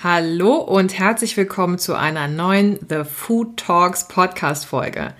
Hallo 0.00 0.58
und 0.58 0.96
herzlich 0.96 1.36
willkommen 1.36 1.76
zu 1.76 1.96
einer 1.96 2.28
neuen 2.28 2.78
The 2.88 3.02
Food 3.02 3.56
Talks 3.56 4.06
Podcast 4.06 4.64
Folge. 4.64 5.12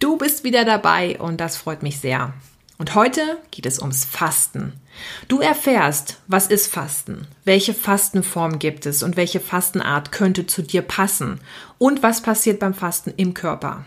Du 0.00 0.18
bist 0.18 0.44
wieder 0.44 0.66
dabei 0.66 1.18
und 1.18 1.40
das 1.40 1.56
freut 1.56 1.82
mich 1.82 1.98
sehr. 1.98 2.34
Und 2.76 2.94
heute 2.94 3.22
geht 3.50 3.64
es 3.64 3.80
ums 3.80 4.04
Fasten. 4.04 4.74
Du 5.28 5.40
erfährst, 5.40 6.20
was 6.26 6.48
ist 6.48 6.66
Fasten, 6.66 7.26
welche 7.46 7.72
Fastenform 7.72 8.58
gibt 8.58 8.84
es 8.84 9.02
und 9.02 9.16
welche 9.16 9.40
Fastenart 9.40 10.12
könnte 10.12 10.46
zu 10.46 10.60
dir 10.60 10.82
passen 10.82 11.40
und 11.78 12.02
was 12.02 12.20
passiert 12.20 12.60
beim 12.60 12.74
Fasten 12.74 13.14
im 13.16 13.32
Körper. 13.32 13.86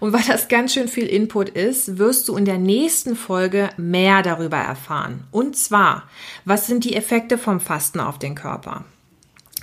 Und 0.00 0.12
weil 0.12 0.24
das 0.26 0.48
ganz 0.48 0.74
schön 0.74 0.88
viel 0.88 1.06
Input 1.06 1.50
ist, 1.50 1.98
wirst 1.98 2.26
du 2.26 2.36
in 2.36 2.46
der 2.46 2.58
nächsten 2.58 3.14
Folge 3.14 3.70
mehr 3.76 4.22
darüber 4.22 4.56
erfahren. 4.56 5.22
Und 5.30 5.56
zwar, 5.56 6.08
was 6.44 6.66
sind 6.66 6.82
die 6.82 6.96
Effekte 6.96 7.38
vom 7.38 7.60
Fasten 7.60 8.00
auf 8.00 8.18
den 8.18 8.34
Körper? 8.34 8.84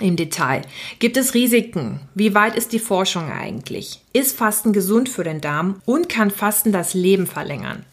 Im 0.00 0.16
Detail. 0.16 0.62
Gibt 0.98 1.16
es 1.16 1.34
Risiken? 1.34 2.00
Wie 2.14 2.34
weit 2.34 2.56
ist 2.56 2.72
die 2.72 2.78
Forschung 2.78 3.30
eigentlich? 3.30 4.00
Ist 4.12 4.36
Fasten 4.36 4.72
gesund 4.72 5.08
für 5.08 5.24
den 5.24 5.40
Darm 5.40 5.80
und 5.84 6.08
kann 6.08 6.30
Fasten 6.30 6.72
das 6.72 6.94
Leben 6.94 7.26
verlängern? 7.26 7.84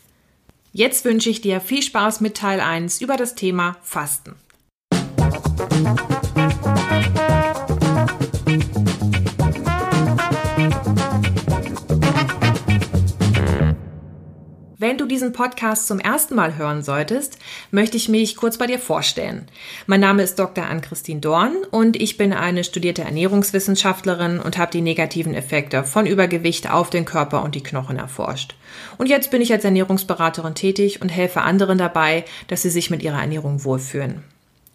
Jetzt 0.72 1.06
wünsche 1.06 1.30
ich 1.30 1.42
dir 1.42 1.62
viel 1.62 1.84
Spaß 1.84 2.22
mit 2.22 2.36
Teil 2.36 2.60
1 2.60 3.02
über 3.02 3.16
das 3.16 3.36
Thema 3.36 3.78
Fasten. 3.84 4.36
Wenn 14.84 14.98
du 14.98 15.06
diesen 15.06 15.32
Podcast 15.32 15.88
zum 15.88 15.98
ersten 15.98 16.36
Mal 16.36 16.58
hören 16.58 16.84
solltest, 16.84 17.38
möchte 17.72 17.96
ich 17.96 18.10
mich 18.10 18.36
kurz 18.36 18.58
bei 18.58 18.68
dir 18.68 18.80
vorstellen. 18.80 19.48
Mein 19.88 20.02
Name 20.02 20.24
ist 20.24 20.38
Dr. 20.38 20.66
Ann-Christine 20.66 21.22
Dorn 21.22 21.56
und 21.72 21.96
ich 21.96 22.18
bin 22.18 22.34
eine 22.34 22.66
studierte 22.66 23.04
Ernährungswissenschaftlerin 23.04 24.42
und 24.42 24.58
habe 24.58 24.74
die 24.74 24.82
negativen 24.82 25.36
Effekte 25.36 25.86
von 25.86 26.06
Übergewicht 26.06 26.70
auf 26.70 26.90
den 26.90 27.06
Körper 27.06 27.44
und 27.44 27.56
die 27.56 27.64
Knochen 27.64 27.98
erforscht. 27.98 28.56
Und 28.98 29.08
jetzt 29.08 29.32
bin 29.32 29.42
ich 29.42 29.54
als 29.54 29.64
Ernährungsberaterin 29.64 30.54
tätig 30.54 31.02
und 31.02 31.08
helfe 31.08 31.44
anderen 31.44 31.78
dabei, 31.78 32.26
dass 32.50 32.64
sie 32.64 32.70
sich 32.70 32.90
mit 32.90 33.04
ihrer 33.04 33.22
Ernährung 33.22 33.64
wohlfühlen. 33.64 34.26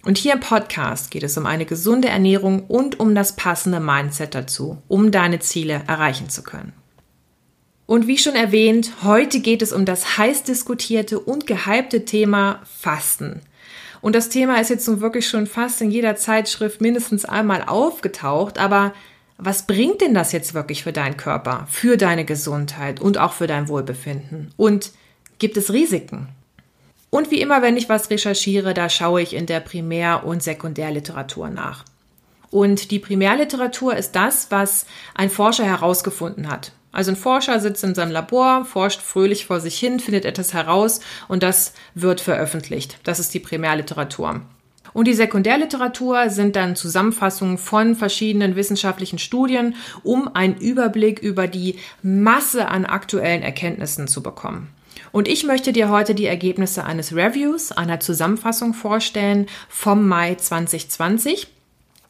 Und 0.06 0.16
hier 0.16 0.32
im 0.32 0.40
Podcast 0.40 1.10
geht 1.10 1.22
es 1.22 1.36
um 1.36 1.44
eine 1.44 1.66
gesunde 1.66 2.08
Ernährung 2.08 2.64
und 2.64 2.98
um 2.98 3.14
das 3.14 3.36
passende 3.36 3.78
Mindset 3.78 4.34
dazu, 4.34 4.78
um 4.88 5.10
deine 5.10 5.40
Ziele 5.40 5.82
erreichen 5.86 6.30
zu 6.30 6.42
können. 6.42 6.72
Und 7.88 8.06
wie 8.06 8.18
schon 8.18 8.34
erwähnt, 8.34 8.92
heute 9.02 9.40
geht 9.40 9.62
es 9.62 9.72
um 9.72 9.86
das 9.86 10.18
heiß 10.18 10.42
diskutierte 10.42 11.18
und 11.18 11.46
gehypte 11.46 12.04
Thema 12.04 12.60
Fasten. 12.78 13.40
Und 14.02 14.14
das 14.14 14.28
Thema 14.28 14.60
ist 14.60 14.68
jetzt 14.68 14.86
nun 14.86 15.00
wirklich 15.00 15.26
schon 15.26 15.46
fast 15.46 15.80
in 15.80 15.90
jeder 15.90 16.14
Zeitschrift 16.14 16.82
mindestens 16.82 17.24
einmal 17.24 17.64
aufgetaucht, 17.66 18.58
aber 18.58 18.92
was 19.38 19.66
bringt 19.66 20.02
denn 20.02 20.12
das 20.12 20.32
jetzt 20.32 20.52
wirklich 20.52 20.82
für 20.82 20.92
deinen 20.92 21.16
Körper, 21.16 21.66
für 21.70 21.96
deine 21.96 22.26
Gesundheit 22.26 23.00
und 23.00 23.16
auch 23.16 23.32
für 23.32 23.46
dein 23.46 23.70
Wohlbefinden? 23.70 24.52
Und 24.58 24.92
gibt 25.38 25.56
es 25.56 25.72
Risiken? 25.72 26.28
Und 27.08 27.30
wie 27.30 27.40
immer, 27.40 27.62
wenn 27.62 27.78
ich 27.78 27.88
was 27.88 28.10
recherchiere, 28.10 28.74
da 28.74 28.90
schaue 28.90 29.22
ich 29.22 29.34
in 29.34 29.46
der 29.46 29.60
Primär- 29.60 30.26
und 30.26 30.42
Sekundärliteratur 30.42 31.48
nach. 31.48 31.86
Und 32.50 32.90
die 32.90 32.98
Primärliteratur 32.98 33.96
ist 33.96 34.12
das, 34.12 34.50
was 34.50 34.84
ein 35.14 35.30
Forscher 35.30 35.64
herausgefunden 35.64 36.50
hat. 36.50 36.72
Also 36.92 37.12
ein 37.12 37.16
Forscher 37.16 37.60
sitzt 37.60 37.84
in 37.84 37.94
seinem 37.94 38.12
Labor, 38.12 38.64
forscht 38.64 39.00
fröhlich 39.00 39.46
vor 39.46 39.60
sich 39.60 39.78
hin, 39.78 40.00
findet 40.00 40.24
etwas 40.24 40.54
heraus 40.54 41.00
und 41.28 41.42
das 41.42 41.74
wird 41.94 42.20
veröffentlicht. 42.20 42.98
Das 43.04 43.18
ist 43.18 43.34
die 43.34 43.40
Primärliteratur. 43.40 44.40
Und 44.94 45.06
die 45.06 45.14
Sekundärliteratur 45.14 46.30
sind 46.30 46.56
dann 46.56 46.74
Zusammenfassungen 46.74 47.58
von 47.58 47.94
verschiedenen 47.94 48.56
wissenschaftlichen 48.56 49.18
Studien, 49.18 49.76
um 50.02 50.34
einen 50.34 50.56
Überblick 50.56 51.18
über 51.18 51.46
die 51.46 51.76
Masse 52.02 52.68
an 52.68 52.86
aktuellen 52.86 53.42
Erkenntnissen 53.42 54.08
zu 54.08 54.22
bekommen. 54.22 54.68
Und 55.12 55.28
ich 55.28 55.44
möchte 55.44 55.72
dir 55.72 55.90
heute 55.90 56.14
die 56.14 56.26
Ergebnisse 56.26 56.84
eines 56.84 57.14
Reviews, 57.14 57.70
einer 57.72 58.00
Zusammenfassung 58.00 58.74
vorstellen 58.74 59.46
vom 59.68 60.08
Mai 60.08 60.34
2020. 60.34 61.48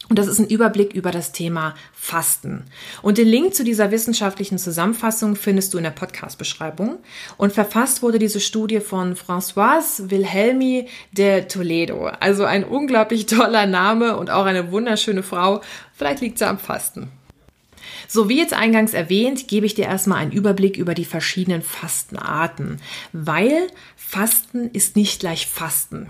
Und 0.09 0.19
das 0.19 0.27
ist 0.27 0.39
ein 0.39 0.49
Überblick 0.49 0.95
über 0.95 1.11
das 1.11 1.33
Thema 1.33 1.75
Fasten. 1.93 2.65
Und 3.03 3.19
den 3.19 3.29
Link 3.29 3.55
zu 3.55 3.63
dieser 3.63 3.91
wissenschaftlichen 3.91 4.57
Zusammenfassung 4.57 5.37
findest 5.37 5.75
du 5.75 5.79
in 5.79 5.85
der 5.85 5.91
Podcast-Beschreibung. 5.91 6.99
Und 7.37 7.53
verfasst 7.53 8.03
wurde 8.03 8.19
diese 8.19 8.41
Studie 8.41 8.81
von 8.81 9.15
Françoise 9.17 10.11
Wilhelmi 10.11 10.89
de 11.13 11.47
Toledo. 11.47 12.07
Also 12.07 12.45
ein 12.45 12.65
unglaublich 12.65 13.27
toller 13.27 13.67
Name 13.67 14.17
und 14.17 14.31
auch 14.31 14.47
eine 14.47 14.73
wunderschöne 14.73 15.23
Frau. 15.23 15.61
Vielleicht 15.93 16.23
liegt 16.23 16.39
sie 16.39 16.47
am 16.47 16.59
Fasten. 16.59 17.11
So 18.07 18.31
wie 18.31 18.39
jetzt 18.39 18.55
eingangs 18.55 18.95
erwähnt, 18.95 19.49
gebe 19.49 19.67
ich 19.67 19.75
dir 19.75 19.85
erstmal 19.85 20.19
einen 20.19 20.33
Überblick 20.33 20.79
über 20.79 20.95
die 20.95 21.05
verschiedenen 21.05 21.63
Fastenarten, 21.63 22.81
weil 23.13 23.69
Fasten 23.97 24.71
ist 24.71 24.97
nicht 24.97 25.21
gleich 25.21 25.47
Fasten. 25.47 26.09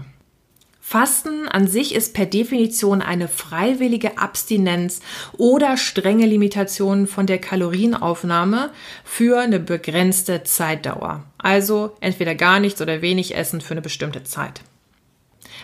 Fasten 0.89 1.47
an 1.47 1.69
sich 1.69 1.95
ist 1.95 2.15
per 2.15 2.25
Definition 2.25 3.03
eine 3.03 3.29
freiwillige 3.29 4.17
Abstinenz 4.17 5.01
oder 5.37 5.77
strenge 5.77 6.25
Limitation 6.25 7.07
von 7.07 7.27
der 7.27 7.37
Kalorienaufnahme 7.37 8.71
für 9.05 9.39
eine 9.39 9.61
begrenzte 9.61 10.45
Zeitdauer. 10.45 11.25
Also 11.37 11.95
entweder 12.01 12.35
gar 12.35 12.59
nichts 12.59 12.81
oder 12.81 13.03
wenig 13.03 13.37
Essen 13.37 13.61
für 13.61 13.73
eine 13.75 13.83
bestimmte 13.83 14.25
Zeit. 14.25 14.63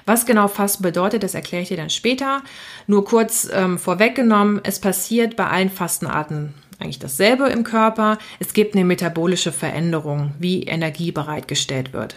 Was 0.05 0.27
genau 0.27 0.47
Fasten 0.47 0.83
bedeutet, 0.83 1.23
das 1.23 1.35
erkläre 1.35 1.63
ich 1.63 1.69
dir 1.69 1.79
dann 1.79 1.89
später. 1.89 2.43
Nur 2.87 3.07
kurz 3.07 3.49
ähm, 3.51 3.79
vorweggenommen, 3.79 4.61
es 4.63 4.79
passiert 4.79 5.37
bei 5.37 5.47
allen 5.47 5.71
Fastenarten 5.71 6.53
eigentlich 6.79 6.99
dasselbe 6.99 7.49
im 7.49 7.65
Körper. 7.65 8.19
Es 8.41 8.53
gibt 8.53 8.75
eine 8.75 8.85
metabolische 8.85 9.53
Veränderung, 9.53 10.35
wie 10.39 10.65
Energie 10.65 11.13
bereitgestellt 11.13 11.95
wird. 11.95 12.17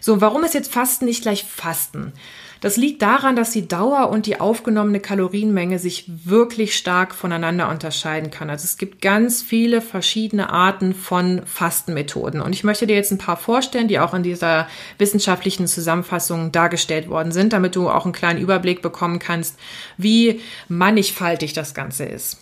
So, 0.00 0.20
warum 0.20 0.44
ist 0.44 0.54
jetzt 0.54 0.72
Fasten 0.72 1.04
nicht 1.04 1.22
gleich 1.22 1.44
Fasten? 1.44 2.12
Das 2.60 2.76
liegt 2.76 3.00
daran, 3.00 3.36
dass 3.36 3.52
die 3.52 3.66
Dauer 3.66 4.10
und 4.10 4.26
die 4.26 4.38
aufgenommene 4.38 5.00
Kalorienmenge 5.00 5.78
sich 5.78 6.04
wirklich 6.06 6.76
stark 6.76 7.14
voneinander 7.14 7.70
unterscheiden 7.70 8.30
kann. 8.30 8.50
Also 8.50 8.64
es 8.64 8.76
gibt 8.76 9.00
ganz 9.00 9.40
viele 9.40 9.80
verschiedene 9.80 10.50
Arten 10.50 10.94
von 10.94 11.40
Fastenmethoden. 11.46 12.42
Und 12.42 12.52
ich 12.52 12.62
möchte 12.62 12.86
dir 12.86 12.96
jetzt 12.96 13.12
ein 13.12 13.18
paar 13.18 13.38
vorstellen, 13.38 13.88
die 13.88 13.98
auch 13.98 14.12
in 14.12 14.22
dieser 14.22 14.68
wissenschaftlichen 14.98 15.66
Zusammenfassung 15.66 16.52
dargestellt 16.52 17.08
worden 17.08 17.32
sind, 17.32 17.54
damit 17.54 17.76
du 17.76 17.88
auch 17.88 18.04
einen 18.04 18.12
kleinen 18.12 18.40
Überblick 18.40 18.82
bekommen 18.82 19.18
kannst, 19.18 19.56
wie 19.96 20.40
mannigfaltig 20.68 21.54
das 21.54 21.72
Ganze 21.72 22.04
ist. 22.04 22.38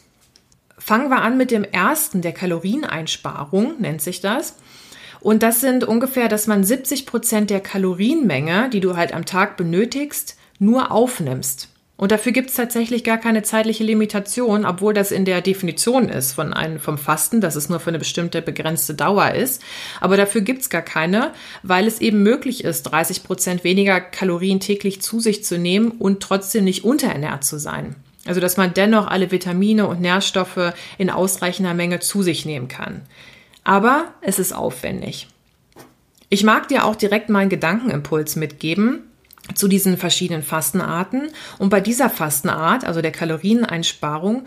Fangen 0.79 1.11
wir 1.11 1.23
an 1.23 1.37
mit 1.37 1.53
dem 1.53 1.65
ersten, 1.65 2.23
der 2.23 2.33
Kalorieneinsparung, 2.33 3.81
nennt 3.81 4.03
sich 4.03 4.21
das. 4.21 4.57
Und 5.21 5.43
das 5.43 5.61
sind 5.61 5.85
ungefähr, 5.85 6.29
dass 6.29 6.47
man 6.47 6.65
70 6.65 7.07
Prozent 7.07 7.51
der 7.51 7.61
Kalorienmenge, 7.61 8.71
die 8.71 8.81
du 8.81 8.97
halt 8.97 9.13
am 9.13 9.25
Tag 9.25 9.57
benötigst, 9.57 10.37
nur 10.59 10.91
aufnimmst. 10.93 11.69
Und 11.97 12.13
dafür 12.13 12.31
gibt 12.31 12.51
es 12.51 12.55
tatsächlich 12.55 13.03
gar 13.03 13.19
keine 13.19 13.43
zeitliche 13.43 13.83
Limitation, 13.83 14.65
obwohl 14.65 14.95
das 14.95 15.11
in 15.11 15.25
der 15.25 15.41
Definition 15.41 16.09
ist 16.09 16.33
von 16.33 16.53
einem, 16.53 16.79
vom 16.79 16.97
Fasten, 16.97 17.41
dass 17.41 17.57
es 17.57 17.69
nur 17.69 17.81
für 17.81 17.89
eine 17.89 17.99
bestimmte 17.99 18.41
begrenzte 18.41 18.95
Dauer 18.95 19.33
ist. 19.33 19.65
Aber 20.01 20.17
dafür 20.17 20.43
gibt 20.43 20.63
es 20.63 20.71
gar 20.71 20.83
keine, 20.83 21.33
weil 21.65 21.89
es 21.89 22.01
eben 22.01 22.23
möglich 22.23 22.63
ist, 22.63 22.85
30 22.85 23.25
Prozent 23.25 23.65
weniger 23.65 24.01
Kalorien 24.01 24.61
täglich 24.61 25.03
zu 25.03 25.19
sich 25.19 25.45
zu 25.45 25.59
nehmen 25.59 25.91
und 25.91 26.21
trotzdem 26.21 26.63
nicht 26.63 26.85
unterernährt 26.85 27.43
zu 27.43 27.59
sein. 27.59 27.97
Also 28.27 28.41
dass 28.41 28.57
man 28.57 28.75
dennoch 28.75 29.09
alle 29.09 29.33
Vitamine 29.33 29.89
und 29.89 30.01
Nährstoffe 30.01 30.75
in 30.99 31.11
ausreichender 31.11 31.75
Menge 31.75 31.99
zu 31.99 32.23
sich 32.23 32.47
nehmen 32.47 32.69
kann 32.69 33.03
aber 33.65 34.13
es 34.21 34.39
ist 34.39 34.53
aufwendig. 34.53 35.29
Ich 36.31 36.45
mag 36.45 36.69
dir 36.69 36.85
auch 36.85 36.97
direkt 36.97 37.31
meinen 37.31 37.49
Gedankenimpuls 37.49 38.37
mitgeben 38.37 39.05
zu 39.55 39.69
diesen 39.69 39.97
verschiedenen 39.97 40.43
Fastenarten. 40.43 41.29
Und 41.59 41.71
bei 41.71 41.81
dieser 41.81 42.11
Fastenart, 42.11 42.85
also 42.85 43.01
der 43.01 43.13
Kalorieneinsparung, 43.13 44.45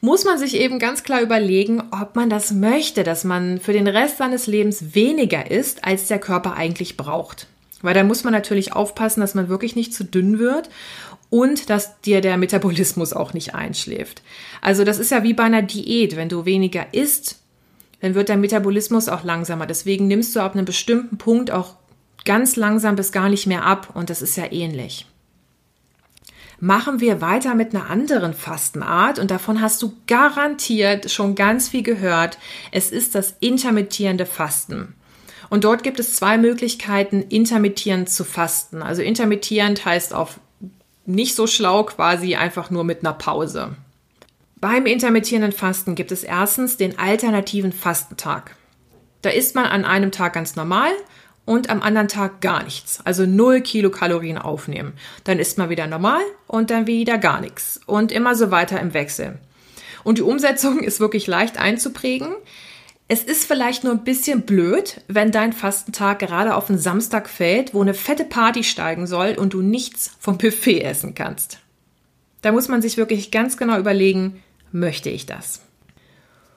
muss 0.00 0.24
man 0.24 0.38
sich 0.38 0.56
eben 0.56 0.78
ganz 0.78 1.02
klar 1.02 1.22
überlegen, 1.22 1.82
ob 1.90 2.16
man 2.16 2.28
das 2.28 2.52
möchte, 2.52 3.02
dass 3.02 3.24
man 3.24 3.58
für 3.60 3.72
den 3.72 3.86
Rest 3.86 4.18
seines 4.18 4.46
Lebens 4.46 4.94
weniger 4.94 5.50
isst, 5.50 5.84
als 5.84 6.06
der 6.06 6.18
Körper 6.18 6.54
eigentlich 6.54 6.96
braucht. 6.96 7.46
Weil 7.82 7.94
da 7.94 8.04
muss 8.04 8.24
man 8.24 8.32
natürlich 8.32 8.72
aufpassen, 8.72 9.20
dass 9.20 9.34
man 9.34 9.48
wirklich 9.48 9.74
nicht 9.74 9.94
zu 9.94 10.04
dünn 10.04 10.38
wird 10.38 10.68
und 11.30 11.70
dass 11.70 12.00
dir 12.02 12.20
der 12.20 12.36
Metabolismus 12.36 13.12
auch 13.12 13.32
nicht 13.32 13.54
einschläft. 13.54 14.22
Also 14.60 14.84
das 14.84 14.98
ist 14.98 15.10
ja 15.10 15.22
wie 15.22 15.34
bei 15.34 15.44
einer 15.44 15.62
Diät. 15.62 16.16
Wenn 16.16 16.28
du 16.28 16.44
weniger 16.44 16.92
isst, 16.92 17.40
dann 18.00 18.14
wird 18.14 18.28
dein 18.28 18.40
Metabolismus 18.40 19.08
auch 19.08 19.24
langsamer. 19.24 19.66
Deswegen 19.66 20.06
nimmst 20.06 20.36
du 20.36 20.40
ab 20.40 20.54
einem 20.54 20.64
bestimmten 20.64 21.18
Punkt 21.18 21.50
auch 21.50 21.76
ganz 22.24 22.56
langsam 22.56 22.96
bis 22.96 23.12
gar 23.12 23.28
nicht 23.28 23.46
mehr 23.46 23.64
ab 23.64 23.90
und 23.94 24.10
das 24.10 24.22
ist 24.22 24.36
ja 24.36 24.50
ähnlich. 24.52 25.06
Machen 26.58 27.00
wir 27.00 27.20
weiter 27.20 27.54
mit 27.54 27.74
einer 27.74 27.90
anderen 27.90 28.32
Fastenart 28.32 29.18
und 29.18 29.30
davon 29.30 29.60
hast 29.60 29.82
du 29.82 29.92
garantiert 30.06 31.10
schon 31.10 31.34
ganz 31.34 31.68
viel 31.68 31.82
gehört. 31.82 32.38
Es 32.72 32.90
ist 32.90 33.14
das 33.14 33.36
intermittierende 33.40 34.24
Fasten. 34.24 34.94
Und 35.50 35.64
dort 35.64 35.82
gibt 35.82 36.00
es 36.00 36.14
zwei 36.14 36.38
Möglichkeiten, 36.38 37.22
intermittierend 37.22 38.08
zu 38.08 38.24
fasten. 38.24 38.82
Also 38.82 39.02
intermittierend 39.02 39.84
heißt 39.84 40.14
auf 40.14 40.40
nicht 41.04 41.34
so 41.34 41.46
schlau, 41.46 41.84
quasi 41.84 42.34
einfach 42.34 42.70
nur 42.70 42.84
mit 42.84 43.00
einer 43.00 43.12
Pause. 43.12 43.76
Beim 44.58 44.86
intermittierenden 44.86 45.52
Fasten 45.52 45.94
gibt 45.94 46.12
es 46.12 46.24
erstens 46.24 46.78
den 46.78 46.98
alternativen 46.98 47.72
Fastentag. 47.72 48.56
Da 49.20 49.28
isst 49.28 49.54
man 49.54 49.66
an 49.66 49.84
einem 49.84 50.12
Tag 50.12 50.32
ganz 50.32 50.56
normal 50.56 50.90
und 51.44 51.68
am 51.68 51.82
anderen 51.82 52.08
Tag 52.08 52.40
gar 52.40 52.62
nichts. 52.62 53.00
Also 53.04 53.26
0 53.26 53.60
Kilokalorien 53.60 54.38
aufnehmen. 54.38 54.94
Dann 55.24 55.38
isst 55.38 55.58
man 55.58 55.68
wieder 55.68 55.86
normal 55.86 56.22
und 56.46 56.70
dann 56.70 56.86
wieder 56.86 57.18
gar 57.18 57.42
nichts. 57.42 57.80
Und 57.84 58.12
immer 58.12 58.34
so 58.34 58.50
weiter 58.50 58.80
im 58.80 58.94
Wechsel. 58.94 59.38
Und 60.04 60.16
die 60.18 60.22
Umsetzung 60.22 60.78
ist 60.82 61.00
wirklich 61.00 61.26
leicht 61.26 61.58
einzuprägen. 61.58 62.34
Es 63.08 63.22
ist 63.22 63.44
vielleicht 63.44 63.84
nur 63.84 63.92
ein 63.92 64.04
bisschen 64.04 64.42
blöd, 64.42 65.02
wenn 65.06 65.32
dein 65.32 65.52
Fastentag 65.52 66.20
gerade 66.20 66.54
auf 66.54 66.70
einen 66.70 66.78
Samstag 66.78 67.28
fällt, 67.28 67.74
wo 67.74 67.82
eine 67.82 67.94
fette 67.94 68.24
Party 68.24 68.64
steigen 68.64 69.06
soll 69.06 69.36
und 69.38 69.52
du 69.52 69.60
nichts 69.60 70.12
vom 70.18 70.38
Buffet 70.38 70.80
essen 70.80 71.14
kannst. 71.14 71.58
Da 72.40 72.52
muss 72.52 72.68
man 72.68 72.80
sich 72.80 72.96
wirklich 72.96 73.30
ganz 73.30 73.56
genau 73.56 73.78
überlegen, 73.78 74.42
möchte 74.78 75.10
ich 75.10 75.26
das? 75.26 75.62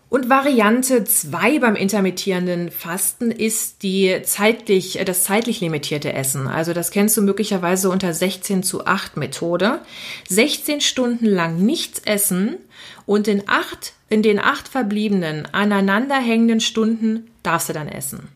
Und 0.09 0.27
Variante 0.27 1.03
2 1.03 1.59
beim 1.59 1.75
intermittierenden 1.75 2.71
Fasten 2.71 3.29
ist 3.29 3.83
die 3.83 4.21
zeitlich, 4.23 4.99
das 5.05 5.23
zeitlich 5.23 5.61
limitierte 5.61 6.13
Essen. 6.13 6.47
Also 6.47 6.73
das 6.73 6.89
kennst 6.89 7.15
du 7.15 7.21
möglicherweise 7.21 7.91
unter 7.91 8.11
16 8.11 8.63
zu 8.63 8.87
8 8.87 9.17
Methode. 9.17 9.81
16 10.27 10.81
Stunden 10.81 11.27
lang 11.27 11.63
nichts 11.63 11.99
essen 11.99 12.57
und 13.05 13.27
in 13.27 13.43
acht, 13.47 13.93
in 14.09 14.23
den 14.23 14.39
acht 14.39 14.67
verbliebenen 14.67 15.45
aneinanderhängenden 15.53 16.59
Stunden 16.59 17.29
darfst 17.43 17.69
du 17.69 17.73
dann 17.73 17.87
essen. 17.87 18.29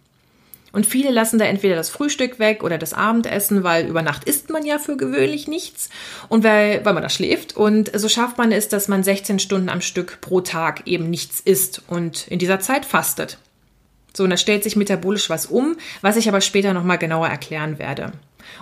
Und 0.74 0.88
viele 0.88 1.12
lassen 1.12 1.38
da 1.38 1.46
entweder 1.46 1.75
das 1.75 1.92
Frühstück 1.92 2.40
weg 2.40 2.64
oder 2.64 2.80
das 2.80 2.96
Abendessen, 2.96 3.64
weil 3.64 3.88
über 3.88 4.02
Nacht 4.02 4.24
isst 4.24 4.50
man 4.50 4.66
ja 4.66 4.80
für 4.80 4.98
gewöhnlich 4.98 5.48
nichts 5.48 5.90
und 6.30 6.44
weil, 6.44 6.84
weil 6.84 6.94
man 6.94 7.04
da 7.04 7.10
schläft. 7.10 7.56
Und 7.56 7.92
so 7.94 8.10
schafft 8.10 8.40
man 8.40 8.52
es, 8.52 8.70
dass 8.70 8.88
man 8.88 9.04
16 9.04 9.38
Stunden 9.38 9.70
am 9.70 9.81
Stück 9.81 10.20
pro 10.20 10.42
Tag 10.42 10.88
eben 10.88 11.12
nichts 11.12 11.40
isst 11.40 11.84
und 11.88 12.28
in 12.28 12.40
dieser 12.40 12.60
Zeit 12.60 12.86
fastet. 12.86 13.38
So, 14.16 14.24
und 14.24 14.31
da 14.31 14.38
stellt 14.38 14.64
sich 14.64 14.75
metabolisch 14.75 15.30
was 15.30 15.46
um, 15.46 15.78
was 16.02 16.18
ich 16.18 16.28
aber 16.28 16.42
später 16.42 16.74
nochmal 16.74 16.98
genauer 16.98 17.28
erklären 17.28 17.78
werde. 17.78 18.12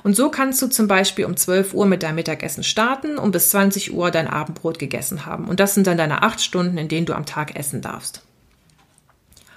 Und 0.04 0.16
so 0.16 0.30
kannst 0.30 0.62
du 0.62 0.68
zum 0.68 0.90
Beispiel 0.90 1.24
um 1.24 1.38
12 1.38 1.74
Uhr 1.74 1.86
mit 1.86 2.04
deinem 2.04 2.16
Mittagessen 2.16 2.64
starten 2.64 3.18
und 3.18 3.32
bis 3.32 3.52
20 3.52 3.94
Uhr 3.94 4.12
dein 4.12 4.28
Abendbrot 4.28 4.80
gegessen 4.80 5.26
haben. 5.26 5.48
Und 5.48 5.62
das 5.62 5.76
sind 5.76 5.88
dann 5.88 5.98
deine 5.98 6.24
acht 6.24 6.42
Stunden, 6.42 6.78
in 6.78 6.90
denen 6.90 7.06
du 7.06 7.14
am 7.14 7.26
Tag 7.26 7.56
essen 7.56 7.82
darfst. 7.82 8.22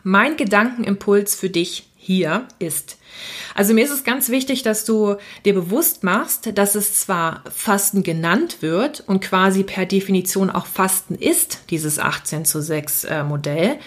Mein 0.05 0.37
Gedankenimpuls 0.37 1.35
für 1.35 1.50
dich 1.50 1.89
hier 2.05 2.47
ist. 2.59 2.99
Also 3.55 3.73
mir 3.73 3.83
ist 3.83 3.91
es 3.91 4.05
ganz 4.05 4.29
wichtig, 4.29 4.62
dass 4.62 4.85
du 4.85 5.17
dir 5.47 5.55
bewusst 5.55 6.05
machst, 6.05 6.59
dass 6.59 6.75
es 6.75 7.01
zwar 7.01 7.43
Fasten 7.51 8.03
genannt 8.03 8.59
wird 8.61 9.03
und 9.06 9.23
quasi 9.23 9.62
per 9.62 9.87
Definition 9.87 10.51
auch 10.51 10.67
Fasten 10.67 11.15
ist, 11.15 11.61
dieses 11.71 11.99
18 11.99 12.45
zu 12.45 12.61
6 12.61 13.05
äh, 13.05 13.25
Modell, 13.25 13.79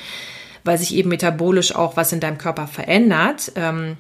weil 0.64 0.80
sich 0.80 0.96
eben 0.96 1.10
metabolisch 1.10 1.76
auch 1.76 1.96
was 1.96 2.12
in 2.12 2.20
deinem 2.20 2.40
Körper 2.40 2.66
verändert, 2.66 3.52
ähm, 3.56 3.98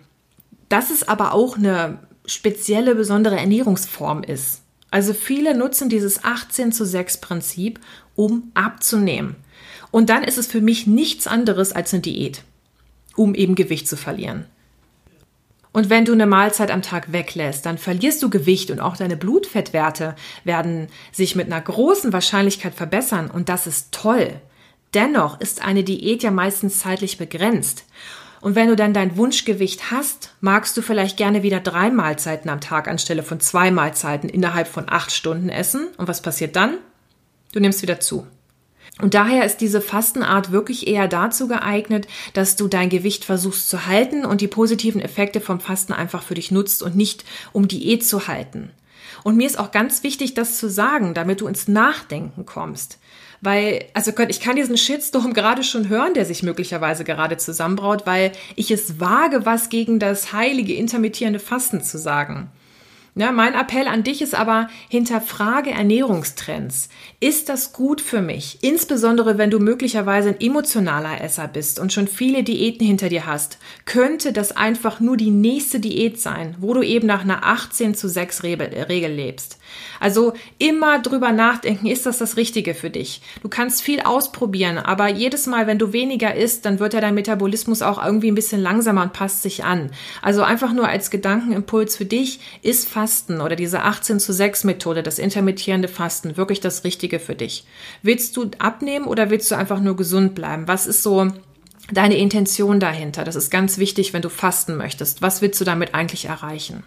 dass 0.67 0.89
es 0.89 1.07
aber 1.07 1.35
auch 1.35 1.55
eine 1.55 1.99
spezielle, 2.25 2.95
besondere 2.95 3.37
Ernährungsform 3.37 4.23
ist. 4.23 4.61
Also 4.89 5.13
viele 5.13 5.55
nutzen 5.55 5.89
dieses 5.89 6.23
18 6.23 6.71
zu 6.71 6.85
6 6.85 7.17
Prinzip, 7.17 7.79
um 8.15 8.51
abzunehmen. 8.55 9.35
Und 9.91 10.09
dann 10.09 10.23
ist 10.23 10.39
es 10.39 10.47
für 10.47 10.61
mich 10.61 10.87
nichts 10.87 11.27
anderes 11.27 11.71
als 11.71 11.93
eine 11.93 12.01
Diät 12.01 12.41
um 13.17 13.35
eben 13.35 13.55
Gewicht 13.55 13.89
zu 13.89 13.97
verlieren. 13.97 14.45
Und 15.73 15.89
wenn 15.89 16.05
du 16.05 16.13
eine 16.13 16.25
Mahlzeit 16.25 16.71
am 16.71 16.81
Tag 16.81 17.11
weglässt, 17.11 17.65
dann 17.65 17.77
verlierst 17.77 18.23
du 18.23 18.29
Gewicht 18.29 18.71
und 18.71 18.79
auch 18.79 18.97
deine 18.97 19.17
Blutfettwerte 19.17 20.15
werden 20.43 20.87
sich 21.11 21.35
mit 21.35 21.47
einer 21.47 21.61
großen 21.61 22.13
Wahrscheinlichkeit 22.13 22.73
verbessern 22.73 23.29
und 23.29 23.49
das 23.49 23.67
ist 23.67 23.91
toll. 23.91 24.41
Dennoch 24.93 25.39
ist 25.39 25.63
eine 25.63 25.83
Diät 25.83 26.23
ja 26.23 26.31
meistens 26.31 26.79
zeitlich 26.79 27.17
begrenzt. 27.17 27.85
Und 28.39 28.55
wenn 28.55 28.69
du 28.69 28.75
dann 28.75 28.93
dein 28.93 29.17
Wunschgewicht 29.17 29.91
hast, 29.91 30.33
magst 30.41 30.77
du 30.77 30.81
vielleicht 30.81 31.17
gerne 31.17 31.43
wieder 31.43 31.59
drei 31.59 31.89
Mahlzeiten 31.89 32.49
am 32.49 32.61
Tag 32.61 32.87
anstelle 32.87 33.23
von 33.23 33.39
zwei 33.39 33.71
Mahlzeiten 33.71 34.29
innerhalb 34.29 34.67
von 34.67 34.85
acht 34.87 35.11
Stunden 35.11 35.49
essen. 35.49 35.87
Und 35.97 36.07
was 36.07 36.21
passiert 36.21 36.55
dann? 36.55 36.77
Du 37.51 37.59
nimmst 37.59 37.81
wieder 37.81 37.99
zu. 37.99 38.27
Und 38.99 39.13
daher 39.13 39.45
ist 39.45 39.57
diese 39.57 39.81
Fastenart 39.81 40.51
wirklich 40.51 40.87
eher 40.87 41.07
dazu 41.07 41.47
geeignet, 41.47 42.07
dass 42.33 42.55
du 42.55 42.67
dein 42.67 42.89
Gewicht 42.89 43.25
versuchst 43.25 43.69
zu 43.69 43.85
halten 43.85 44.25
und 44.25 44.41
die 44.41 44.47
positiven 44.47 45.01
Effekte 45.01 45.39
vom 45.39 45.59
Fasten 45.59 45.93
einfach 45.93 46.23
für 46.23 46.33
dich 46.33 46.51
nutzt 46.51 46.81
und 46.81 46.95
nicht 46.95 47.23
um 47.53 47.67
Diät 47.67 48.05
zu 48.05 48.27
halten. 48.27 48.71
Und 49.23 49.37
mir 49.37 49.45
ist 49.45 49.59
auch 49.59 49.71
ganz 49.71 50.03
wichtig, 50.03 50.33
das 50.33 50.57
zu 50.57 50.69
sagen, 50.69 51.13
damit 51.13 51.41
du 51.41 51.47
ins 51.47 51.67
Nachdenken 51.67 52.45
kommst. 52.45 52.97
Weil, 53.41 53.85
also 53.93 54.11
ich 54.27 54.39
kann 54.39 54.55
diesen 54.55 54.77
Shitstorm 54.77 55.33
gerade 55.35 55.63
schon 55.63 55.89
hören, 55.89 56.13
der 56.13 56.25
sich 56.25 56.41
möglicherweise 56.41 57.03
gerade 57.03 57.37
zusammenbraut, 57.37 58.05
weil 58.05 58.31
ich 58.55 58.71
es 58.71 58.99
wage, 58.99 59.45
was 59.45 59.69
gegen 59.69 59.99
das 59.99 60.33
heilige 60.33 60.73
intermittierende 60.73 61.39
Fasten 61.39 61.83
zu 61.83 61.97
sagen. 61.99 62.49
Ja, 63.17 63.31
mein 63.31 63.55
Appell 63.55 63.87
an 63.87 64.03
dich 64.03 64.21
ist 64.21 64.35
aber, 64.35 64.67
hinterfrage 64.89 65.71
Ernährungstrends. 65.71 66.87
Ist 67.19 67.49
das 67.49 67.73
gut 67.73 67.99
für 67.99 68.21
mich? 68.21 68.59
Insbesondere 68.61 69.39
wenn 69.39 69.49
du 69.49 69.57
möglicherweise 69.57 70.29
ein 70.29 70.39
emotionaler 70.39 71.19
Esser 71.19 71.47
bist 71.47 71.79
und 71.79 71.91
schon 71.91 72.07
viele 72.07 72.43
Diäten 72.43 72.85
hinter 72.85 73.09
dir 73.09 73.25
hast, 73.25 73.57
könnte 73.85 74.33
das 74.33 74.55
einfach 74.55 74.99
nur 74.99 75.17
die 75.17 75.31
nächste 75.31 75.79
Diät 75.79 76.21
sein, 76.21 76.55
wo 76.59 76.75
du 76.75 76.83
eben 76.83 77.07
nach 77.07 77.21
einer 77.23 77.43
18 77.43 77.95
zu 77.95 78.07
6 78.07 78.43
Regel 78.43 79.11
lebst. 79.11 79.57
Also 79.99 80.33
immer 80.59 80.99
drüber 80.99 81.31
nachdenken, 81.31 81.87
ist 81.87 82.05
das 82.05 82.19
das 82.19 82.37
Richtige 82.37 82.75
für 82.75 82.91
dich? 82.91 83.21
Du 83.41 83.49
kannst 83.49 83.81
viel 83.81 84.01
ausprobieren, 84.01 84.77
aber 84.77 85.07
jedes 85.07 85.47
Mal, 85.47 85.65
wenn 85.65 85.79
du 85.79 85.91
weniger 85.91 86.35
isst, 86.35 86.65
dann 86.65 86.79
wird 86.79 86.93
ja 86.93 87.01
dein 87.01 87.15
Metabolismus 87.15 87.81
auch 87.81 88.03
irgendwie 88.03 88.29
ein 88.29 88.35
bisschen 88.35 88.61
langsamer 88.61 89.01
und 89.01 89.13
passt 89.13 89.41
sich 89.41 89.63
an. 89.63 89.89
Also 90.21 90.43
einfach 90.43 90.71
nur 90.71 90.87
als 90.87 91.09
Gedankenimpuls 91.09 91.97
für 91.97 92.05
dich, 92.05 92.39
ist 92.61 92.87
Fasten 93.07 93.39
oder 93.39 93.55
diese 93.55 93.83
18 93.83 94.19
zu 94.19 94.33
6 94.33 94.65
Methode, 94.65 95.01
das 95.01 95.17
intermittierende 95.17 95.87
Fasten, 95.87 96.35
wirklich 96.35 96.59
das 96.59 96.83
Richtige 96.83 97.19
für 97.19 97.35
dich? 97.35 97.65
Willst 98.01 98.35
du 98.35 98.51
abnehmen 98.59 99.05
oder 99.05 99.29
willst 99.29 99.49
du 99.49 99.55
einfach 99.55 99.79
nur 99.79 99.95
gesund 99.95 100.35
bleiben? 100.35 100.67
Was 100.67 100.87
ist 100.87 101.03
so 101.03 101.29
deine 101.89 102.17
Intention 102.17 102.81
dahinter? 102.81 103.23
Das 103.23 103.37
ist 103.37 103.49
ganz 103.49 103.77
wichtig, 103.77 104.11
wenn 104.11 104.21
du 104.21 104.27
fasten 104.27 104.75
möchtest. 104.75 105.21
Was 105.21 105.41
willst 105.41 105.61
du 105.61 105.63
damit 105.63 105.95
eigentlich 105.95 106.25
erreichen? 106.25 106.83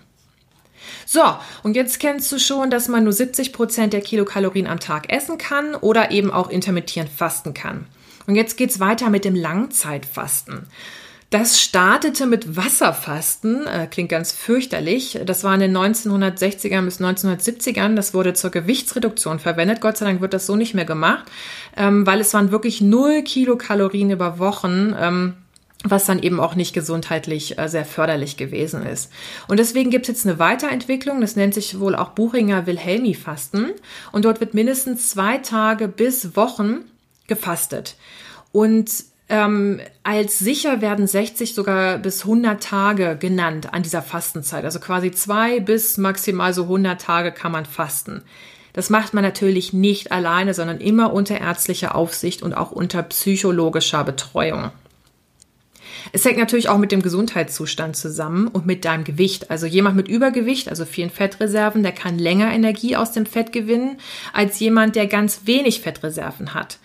So, 1.07 1.23
und 1.63 1.75
jetzt 1.75 1.99
kennst 2.01 2.31
du 2.33 2.39
schon, 2.39 2.71
dass 2.71 2.89
man 2.89 3.05
nur 3.05 3.15
70 3.15 3.55
Prozent 3.55 3.95
der 3.95 4.03
Kilokalorien 4.03 4.67
am 4.67 4.79
Tag 4.79 5.11
essen 5.11 5.39
kann 5.39 5.75
oder 5.75 6.11
eben 6.11 6.31
auch 6.31 6.51
intermittierend 6.51 7.11
fasten 7.11 7.55
kann. 7.55 7.87
Und 8.27 8.35
jetzt 8.35 8.59
geht's 8.59 8.79
weiter 8.79 9.09
mit 9.09 9.25
dem 9.25 9.35
Langzeitfasten. 9.35 10.67
Das 11.31 11.61
startete 11.61 12.27
mit 12.27 12.57
Wasserfasten, 12.57 13.65
äh, 13.69 13.87
klingt 13.87 14.09
ganz 14.09 14.33
fürchterlich. 14.33 15.21
Das 15.25 15.45
war 15.45 15.55
in 15.55 15.61
den 15.61 15.77
1960ern 15.77 16.85
bis 16.85 17.01
1970ern. 17.01 17.95
Das 17.95 18.15
wurde 18.15 18.35
zur 18.35 18.51
Gewichtsreduktion 18.51 19.39
verwendet. 19.39 19.81
Gott 19.81 19.97
sei 19.97 20.07
Dank 20.07 20.21
wird 20.21 20.35
das 20.35 20.47
so 20.47 20.57
nicht 20.57 20.75
mehr 20.75 20.85
gemacht, 20.85 21.27
ähm, 21.77 22.05
weil 22.05 22.21
es 22.21 22.35
waren 22.35 22.51
wirklich 22.51 22.81
null 22.81 23.23
Kilokalorien 23.23 24.11
über 24.11 24.41
Wochen. 24.41 24.95
Ähm, 24.99 25.35
was 25.83 26.05
dann 26.05 26.23
eben 26.23 26.41
auch 26.41 26.57
nicht 26.57 26.75
gesundheitlich 26.75 27.59
äh, 27.59 27.67
sehr 27.67 27.87
förderlich 27.87 28.37
gewesen 28.37 28.85
ist. 28.85 29.11
Und 29.49 29.59
deswegen 29.59 29.89
gibt 29.89 30.03
es 30.05 30.09
jetzt 30.09 30.27
eine 30.27 30.39
Weiterentwicklung, 30.39 31.23
das 31.23 31.37
nennt 31.37 31.55
sich 31.55 31.81
wohl 31.81 31.95
auch 31.95 32.11
Buchinger 32.11 32.67
Wilhelmi-Fasten. 32.67 33.71
Und 34.13 34.27
dort 34.27 34.41
wird 34.41 34.53
mindestens 34.53 35.09
zwei 35.09 35.39
Tage 35.39 35.89
bis 35.89 36.37
Wochen 36.37 36.85
gefastet. 37.29 37.97
Und 38.53 38.91
ähm, 39.31 39.81
als 40.03 40.39
sicher 40.39 40.81
werden 40.81 41.07
60 41.07 41.55
sogar 41.55 41.99
bis 41.99 42.23
100 42.23 42.63
Tage 42.63 43.17
genannt 43.19 43.73
an 43.73 43.83
dieser 43.83 44.03
Fastenzeit. 44.03 44.65
Also 44.65 44.81
quasi 44.81 45.13
zwei 45.13 45.61
bis 45.61 45.97
maximal 45.97 46.53
so 46.53 46.65
100 46.65 47.01
Tage 47.01 47.33
kann 47.33 47.53
man 47.53 47.65
fasten. 47.65 48.23
Das 48.73 48.91
macht 48.91 49.15
man 49.15 49.25
natürlich 49.25 49.73
nicht 49.73 50.13
alleine, 50.13 50.55
sondern 50.55 50.79
immer 50.79 51.13
unter 51.13 51.41
ärztlicher 51.41 51.95
Aufsicht 51.95 52.43
und 52.43 52.55
auch 52.55 52.71
unter 52.71 53.03
psychologischer 53.03 54.05
Betreuung. 54.05 54.71
Es 56.13 56.25
hängt 56.25 56.39
natürlich 56.39 56.69
auch 56.69 56.79
mit 56.79 56.93
dem 56.93 57.03
Gesundheitszustand 57.03 57.97
zusammen 57.97 58.49
und 58.49 58.67
mit 58.67 58.85
deinem 58.85 59.05
Gewicht. 59.05 59.51
Also 59.51 59.67
jemand 59.67 59.97
mit 59.97 60.09
Übergewicht, 60.09 60.69
also 60.69 60.85
vielen 60.85 61.11
Fettreserven, 61.11 61.83
der 61.83 61.93
kann 61.93 62.19
länger 62.19 62.53
Energie 62.53 62.97
aus 62.97 63.13
dem 63.13 63.27
Fett 63.27 63.53
gewinnen 63.53 63.99
als 64.33 64.59
jemand, 64.61 64.97
der 64.97 65.07
ganz 65.07 65.43
wenig 65.45 65.81
Fettreserven 65.81 66.55
hat. 66.55 66.79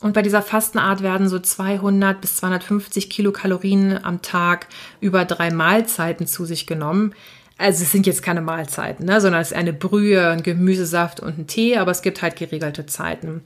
Und 0.00 0.14
bei 0.14 0.22
dieser 0.22 0.42
Fastenart 0.42 1.02
werden 1.02 1.28
so 1.28 1.38
200 1.38 2.20
bis 2.20 2.36
250 2.36 3.10
Kilokalorien 3.10 4.02
am 4.02 4.22
Tag 4.22 4.66
über 5.00 5.24
drei 5.24 5.50
Mahlzeiten 5.50 6.26
zu 6.26 6.46
sich 6.46 6.66
genommen. 6.66 7.14
Also 7.58 7.82
es 7.82 7.92
sind 7.92 8.06
jetzt 8.06 8.22
keine 8.22 8.40
Mahlzeiten, 8.40 9.04
ne, 9.04 9.20
sondern 9.20 9.42
es 9.42 9.50
ist 9.50 9.56
eine 9.56 9.74
Brühe, 9.74 10.28
ein 10.30 10.42
Gemüsesaft 10.42 11.20
und 11.20 11.38
ein 11.38 11.46
Tee, 11.46 11.76
aber 11.76 11.90
es 11.90 12.00
gibt 12.00 12.22
halt 12.22 12.36
geregelte 12.36 12.86
Zeiten. 12.86 13.42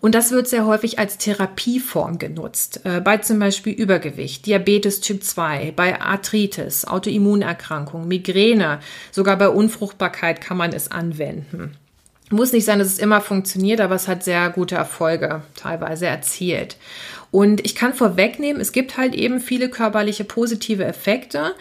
Und 0.00 0.14
das 0.14 0.30
wird 0.30 0.48
sehr 0.48 0.64
häufig 0.64 0.98
als 0.98 1.18
Therapieform 1.18 2.18
genutzt, 2.18 2.80
äh, 2.84 3.00
bei 3.00 3.18
zum 3.18 3.38
Beispiel 3.38 3.74
Übergewicht, 3.74 4.46
Diabetes 4.46 5.00
Typ 5.00 5.22
2, 5.22 5.74
bei 5.76 6.00
Arthritis, 6.00 6.86
Autoimmunerkrankungen, 6.86 8.08
Migräne, 8.08 8.80
sogar 9.10 9.36
bei 9.36 9.48
Unfruchtbarkeit 9.50 10.40
kann 10.40 10.56
man 10.56 10.72
es 10.72 10.90
anwenden. 10.90 11.76
Muss 12.30 12.52
nicht 12.52 12.64
sein, 12.64 12.78
dass 12.78 12.88
es 12.88 12.98
immer 12.98 13.20
funktioniert, 13.20 13.80
aber 13.80 13.94
es 13.94 14.08
hat 14.08 14.24
sehr 14.24 14.48
gute 14.50 14.76
Erfolge 14.76 15.42
teilweise 15.56 16.06
erzielt. 16.06 16.76
Und 17.30 17.64
ich 17.64 17.74
kann 17.74 17.94
vorwegnehmen, 17.94 18.62
es 18.62 18.72
gibt 18.72 18.96
halt 18.96 19.14
eben 19.14 19.40
viele 19.40 19.68
körperliche 19.68 20.24
positive 20.24 20.84
Effekte. 20.84 21.54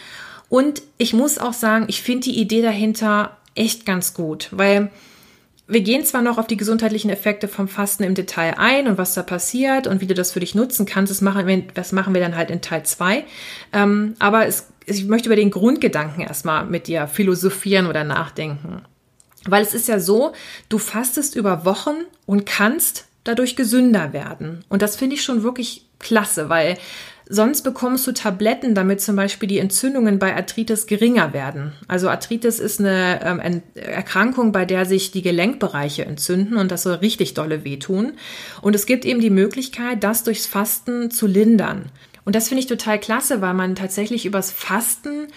Und 0.48 0.84
ich 0.98 1.14
muss 1.14 1.38
auch 1.38 1.54
sagen, 1.54 1.86
ich 1.88 2.02
finde 2.02 2.26
die 2.26 2.40
Idee 2.40 2.62
dahinter 2.62 3.38
echt 3.56 3.86
ganz 3.86 4.14
gut, 4.14 4.50
weil 4.52 4.92
wir 5.68 5.82
gehen 5.82 6.06
zwar 6.06 6.22
noch 6.22 6.38
auf 6.38 6.48
die 6.48 6.58
gesundheitlichen 6.58 7.10
Effekte 7.10 7.48
vom 7.48 7.68
Fasten 7.68 8.04
im 8.04 8.16
Detail 8.16 8.56
ein 8.58 8.88
und 8.88 8.98
was 8.98 9.14
da 9.14 9.24
passiert 9.24 9.88
und 9.88 10.02
wie 10.02 10.08
du 10.08 10.14
das 10.14 10.32
für 10.32 10.42
dich 10.42 10.56
nutzen 10.56 10.86
kannst. 10.86 11.10
Das 11.10 11.22
machen 11.22 11.48
wir, 11.48 11.64
das 11.74 11.92
machen 11.92 12.14
wir 12.14 12.22
dann 12.22 12.36
halt 12.36 12.52
in 12.52 12.62
Teil 12.62 12.84
2. 12.84 13.24
Ähm, 13.72 14.16
aber 14.20 14.46
es, 14.46 14.68
ich 14.86 15.06
möchte 15.06 15.30
über 15.30 15.36
den 15.36 15.52
Grundgedanken 15.52 16.22
erstmal 16.22 16.66
mit 16.66 16.88
dir 16.88 17.08
philosophieren 17.08 17.88
oder 17.88 18.04
nachdenken. 18.04 18.84
Weil 19.46 19.64
es 19.64 19.74
ist 19.74 19.88
ja 19.88 20.00
so, 20.00 20.34
du 20.70 20.78
fastest 20.78 21.36
über 21.36 21.66
Wochen 21.66 21.96
und 22.26 22.46
kannst 22.46 23.06
dadurch 23.24 23.56
gesünder 23.56 24.14
werden. 24.14 24.64
Und 24.70 24.82
das 24.82 24.96
finde 24.96 25.16
ich 25.16 25.24
schon 25.24 25.44
wirklich 25.44 25.86
klasse, 26.00 26.50
weil 26.50 26.78
Sonst 27.30 27.62
bekommst 27.62 28.06
du 28.06 28.12
Tabletten, 28.12 28.76
damit 28.76 29.00
zum 29.00 29.16
Beispiel 29.16 29.48
die 29.48 29.60
Entzündungen 29.60 30.20
bei 30.20 30.36
Arthritis 30.36 30.88
geringer 30.88 31.32
werden. 31.32 31.72
Also 31.88 32.10
Arthritis 32.10 32.60
ist 32.60 32.82
eine 32.82 33.22
ähm, 33.24 33.62
Erkrankung, 33.76 34.52
bei 34.52 34.66
der 34.66 34.86
sich 34.86 35.12
die 35.12 35.22
Gelenkbereiche 35.22 36.06
entzünden 36.06 36.58
und 36.58 36.70
das 36.70 36.84
soll 36.84 36.96
richtig 36.96 37.34
dolle 37.34 37.64
wehtun. 37.64 38.14
Und 38.62 38.76
es 38.76 38.86
gibt 38.86 39.06
eben 39.06 39.22
die 39.22 39.30
Möglichkeit, 39.30 40.04
das 40.04 40.24
durchs 40.24 40.46
Fasten 40.46 41.12
zu 41.12 41.26
lindern. 41.26 41.86
Und 42.26 42.36
das 42.36 42.50
finde 42.50 42.60
ich 42.60 42.68
total 42.68 43.00
klasse, 43.00 43.42
weil 43.42 43.54
man 43.54 43.76
tatsächlich 43.76 44.26
übers 44.26 44.52
Fasten 44.52 45.28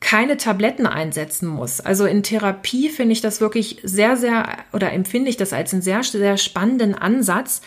keine 0.00 0.38
Tabletten 0.38 0.86
einsetzen 0.86 1.46
muss. 1.46 1.80
Also 1.80 2.06
in 2.06 2.22
Therapie 2.22 2.88
finde 2.88 3.12
ich 3.12 3.20
das 3.20 3.40
wirklich 3.40 3.78
sehr, 3.82 4.16
sehr 4.16 4.56
oder 4.72 4.92
empfinde 4.92 5.30
ich 5.30 5.36
das 5.36 5.52
als 5.52 5.72
einen 5.72 5.82
sehr, 5.82 6.02
sehr 6.02 6.36
spannenden 6.38 6.94
Ansatz, 6.94 7.60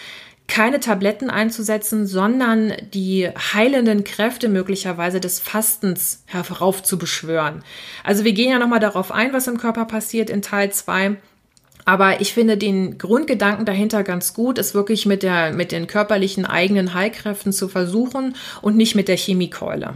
keine 0.47 0.79
Tabletten 0.79 1.29
einzusetzen, 1.29 2.05
sondern 2.05 2.73
die 2.93 3.29
heilenden 3.53 4.03
Kräfte 4.03 4.49
möglicherweise 4.49 5.19
des 5.19 5.39
Fastens 5.39 6.23
heraufzubeschwören. 6.25 7.63
Also 8.03 8.23
wir 8.23 8.33
gehen 8.33 8.51
ja 8.51 8.59
nochmal 8.59 8.81
darauf 8.81 9.11
ein, 9.11 9.31
was 9.31 9.47
im 9.47 9.57
Körper 9.57 9.85
passiert 9.85 10.29
in 10.29 10.41
Teil 10.41 10.71
2. 10.71 11.15
Aber 11.85 12.21
ich 12.21 12.33
finde 12.33 12.57
den 12.57 12.97
Grundgedanken 12.97 13.65
dahinter 13.65 14.03
ganz 14.03 14.33
gut, 14.33 14.57
es 14.57 14.73
wirklich 14.73 15.05
mit 15.05 15.23
der, 15.23 15.53
mit 15.53 15.71
den 15.71 15.87
körperlichen 15.87 16.45
eigenen 16.45 16.93
Heilkräften 16.93 17.51
zu 17.51 17.67
versuchen 17.67 18.35
und 18.61 18.77
nicht 18.77 18.95
mit 18.95 19.07
der 19.07 19.17
Chemiekeule. 19.17 19.93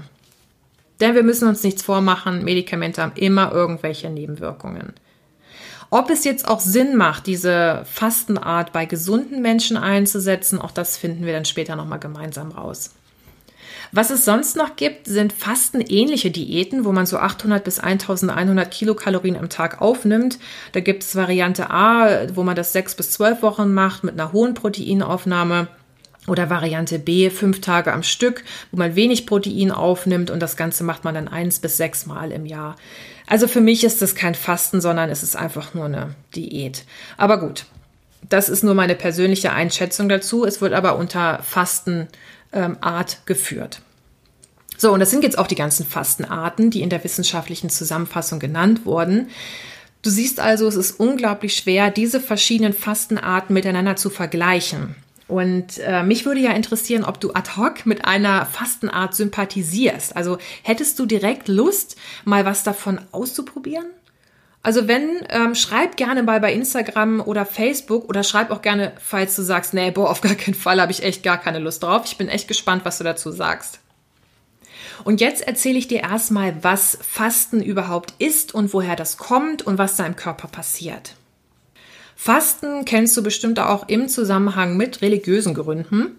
Denn 0.99 1.15
wir 1.15 1.23
müssen 1.23 1.47
uns 1.47 1.63
nichts 1.63 1.83
vormachen, 1.83 2.43
Medikamente 2.43 3.01
haben 3.01 3.13
immer 3.15 3.51
irgendwelche 3.51 4.09
Nebenwirkungen. 4.09 4.93
Ob 5.89 6.09
es 6.09 6.25
jetzt 6.25 6.47
auch 6.47 6.59
Sinn 6.59 6.97
macht, 6.97 7.27
diese 7.27 7.83
Fastenart 7.85 8.73
bei 8.73 8.85
gesunden 8.85 9.41
Menschen 9.41 9.77
einzusetzen, 9.77 10.59
auch 10.59 10.71
das 10.71 10.97
finden 10.97 11.25
wir 11.25 11.33
dann 11.33 11.45
später 11.45 11.75
nochmal 11.75 11.99
gemeinsam 11.99 12.51
raus. 12.51 12.91
Was 13.93 14.09
es 14.09 14.25
sonst 14.25 14.57
noch 14.57 14.75
gibt, 14.75 15.07
sind 15.07 15.31
fastenähnliche 15.31 16.29
Diäten, 16.29 16.83
wo 16.83 16.91
man 16.91 17.05
so 17.05 17.17
800 17.17 17.63
bis 17.63 17.79
1100 17.79 18.69
Kilokalorien 18.69 19.37
am 19.37 19.49
Tag 19.49 19.81
aufnimmt. 19.81 20.39
Da 20.73 20.81
gibt 20.81 21.03
es 21.03 21.15
Variante 21.15 21.69
A, 21.69 22.35
wo 22.35 22.43
man 22.43 22.55
das 22.55 22.73
sechs 22.73 22.95
bis 22.95 23.11
zwölf 23.11 23.41
Wochen 23.41 23.73
macht 23.73 24.03
mit 24.03 24.19
einer 24.19 24.33
hohen 24.33 24.55
Proteinaufnahme. 24.55 25.69
Oder 26.27 26.49
Variante 26.49 26.99
B, 26.99 27.29
fünf 27.29 27.61
Tage 27.61 27.93
am 27.93 28.03
Stück, 28.03 28.43
wo 28.71 28.77
man 28.77 28.95
wenig 28.95 29.25
Protein 29.25 29.71
aufnimmt 29.71 30.29
und 30.29 30.41
das 30.41 30.57
Ganze 30.57 30.83
macht 30.83 31.05
man 31.05 31.15
dann 31.15 31.27
eins 31.27 31.59
bis 31.59 31.77
sechs 31.77 32.05
Mal 32.05 32.31
im 32.31 32.45
Jahr. 32.45 32.75
Also 33.25 33.47
für 33.47 33.61
mich 33.61 33.83
ist 33.83 34.01
das 34.01 34.13
kein 34.13 34.35
Fasten, 34.35 34.81
sondern 34.81 35.09
es 35.09 35.23
ist 35.23 35.35
einfach 35.35 35.73
nur 35.73 35.85
eine 35.85 36.15
Diät. 36.35 36.83
Aber 37.17 37.39
gut, 37.39 37.65
das 38.29 38.49
ist 38.49 38.63
nur 38.63 38.73
meine 38.73 38.95
persönliche 38.95 39.53
Einschätzung 39.53 40.09
dazu. 40.09 40.45
Es 40.45 40.61
wird 40.61 40.73
aber 40.73 40.97
unter 40.97 41.41
Fastenart 41.43 42.09
ähm, 42.51 43.25
geführt. 43.25 43.81
So, 44.77 44.93
und 44.93 44.99
das 44.99 45.09
sind 45.09 45.23
jetzt 45.23 45.37
auch 45.37 45.47
die 45.47 45.55
ganzen 45.55 45.85
Fastenarten, 45.85 46.69
die 46.69 46.81
in 46.81 46.89
der 46.89 47.03
wissenschaftlichen 47.03 47.69
Zusammenfassung 47.69 48.39
genannt 48.39 48.85
wurden. 48.85 49.29
Du 50.03 50.09
siehst 50.09 50.39
also, 50.39 50.67
es 50.67 50.75
ist 50.75 50.99
unglaublich 50.99 51.55
schwer, 51.55 51.89
diese 51.89 52.19
verschiedenen 52.19 52.73
Fastenarten 52.73 53.53
miteinander 53.53 53.95
zu 53.95 54.09
vergleichen. 54.09 54.95
Und 55.27 55.79
äh, 55.79 56.03
mich 56.03 56.25
würde 56.25 56.39
ja 56.39 56.51
interessieren, 56.51 57.03
ob 57.03 57.19
du 57.19 57.33
ad 57.33 57.51
hoc 57.57 57.85
mit 57.85 58.05
einer 58.05 58.45
Fastenart 58.45 59.13
sympathisierst. 59.13 60.15
Also 60.15 60.37
hättest 60.63 60.97
du 60.99 61.05
direkt 61.05 61.49
Lust, 61.49 61.97
mal 62.23 62.45
was 62.45 62.63
davon 62.63 63.01
auszuprobieren? 63.11 63.87
Also 64.63 64.87
wenn, 64.87 65.25
ähm, 65.29 65.55
schreib 65.55 65.97
gerne 65.97 66.23
mal 66.23 66.39
bei 66.39 66.53
Instagram 66.53 67.21
oder 67.21 67.45
Facebook 67.45 68.09
oder 68.09 68.23
schreib 68.23 68.51
auch 68.51 68.61
gerne, 68.61 68.93
falls 68.99 69.35
du 69.35 69.41
sagst, 69.41 69.73
nee, 69.73 69.91
boah, 69.91 70.09
auf 70.09 70.21
gar 70.21 70.35
keinen 70.35 70.55
Fall 70.55 70.81
habe 70.81 70.91
ich 70.91 71.03
echt 71.03 71.23
gar 71.23 71.37
keine 71.37 71.59
Lust 71.59 71.83
drauf. 71.83 72.03
Ich 72.05 72.17
bin 72.17 72.27
echt 72.27 72.47
gespannt, 72.47 72.83
was 72.83 72.97
du 72.97 73.03
dazu 73.03 73.31
sagst. 73.31 73.79
Und 75.03 75.21
jetzt 75.21 75.47
erzähle 75.47 75.77
ich 75.77 75.87
dir 75.87 76.01
erstmal, 76.01 76.63
was 76.63 76.97
Fasten 77.01 77.61
überhaupt 77.61 78.13
ist 78.19 78.53
und 78.53 78.73
woher 78.73 78.95
das 78.95 79.17
kommt 79.17 79.61
und 79.61 79.77
was 79.77 79.95
da 79.95 80.05
im 80.05 80.15
Körper 80.15 80.47
passiert. 80.47 81.15
Fasten 82.19 82.83
kennst 82.83 83.15
du 83.15 83.21
bestimmt 83.21 83.59
auch 83.59 83.87
im 83.87 84.09
Zusammenhang 84.09 84.75
mit 84.75 85.03
religiösen 85.03 85.53
Gründen. 85.53 86.17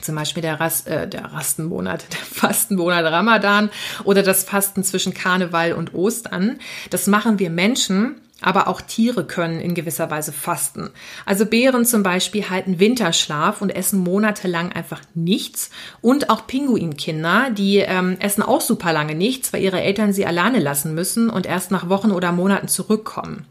Zum 0.00 0.14
Beispiel 0.14 0.42
der, 0.42 0.60
Rast, 0.60 0.86
äh, 0.86 1.08
der 1.08 1.24
Rastenmonat, 1.24 2.04
der 2.12 2.18
Fastenmonat 2.18 3.04
Ramadan 3.04 3.68
oder 4.04 4.22
das 4.22 4.44
Fasten 4.44 4.84
zwischen 4.84 5.12
Karneval 5.12 5.72
und 5.72 5.92
Ostern. 5.92 6.60
Das 6.90 7.08
machen 7.08 7.40
wir 7.40 7.50
Menschen, 7.50 8.14
aber 8.40 8.68
auch 8.68 8.80
Tiere 8.80 9.26
können 9.26 9.60
in 9.60 9.74
gewisser 9.74 10.08
Weise 10.08 10.32
fasten. 10.32 10.90
Also 11.26 11.44
Bären 11.44 11.84
zum 11.84 12.04
Beispiel 12.04 12.48
halten 12.48 12.78
Winterschlaf 12.78 13.60
und 13.60 13.70
essen 13.70 13.98
monatelang 13.98 14.70
einfach 14.70 15.00
nichts. 15.14 15.70
Und 16.00 16.30
auch 16.30 16.46
Pinguinkinder, 16.46 17.50
die 17.50 17.78
ähm, 17.78 18.16
essen 18.20 18.44
auch 18.44 18.60
super 18.60 18.92
lange 18.92 19.16
nichts, 19.16 19.52
weil 19.52 19.62
ihre 19.62 19.82
Eltern 19.82 20.12
sie 20.12 20.24
alleine 20.24 20.60
lassen 20.60 20.94
müssen 20.94 21.28
und 21.28 21.44
erst 21.44 21.72
nach 21.72 21.88
Wochen 21.88 22.12
oder 22.12 22.30
Monaten 22.30 22.68
zurückkommen. 22.68 23.46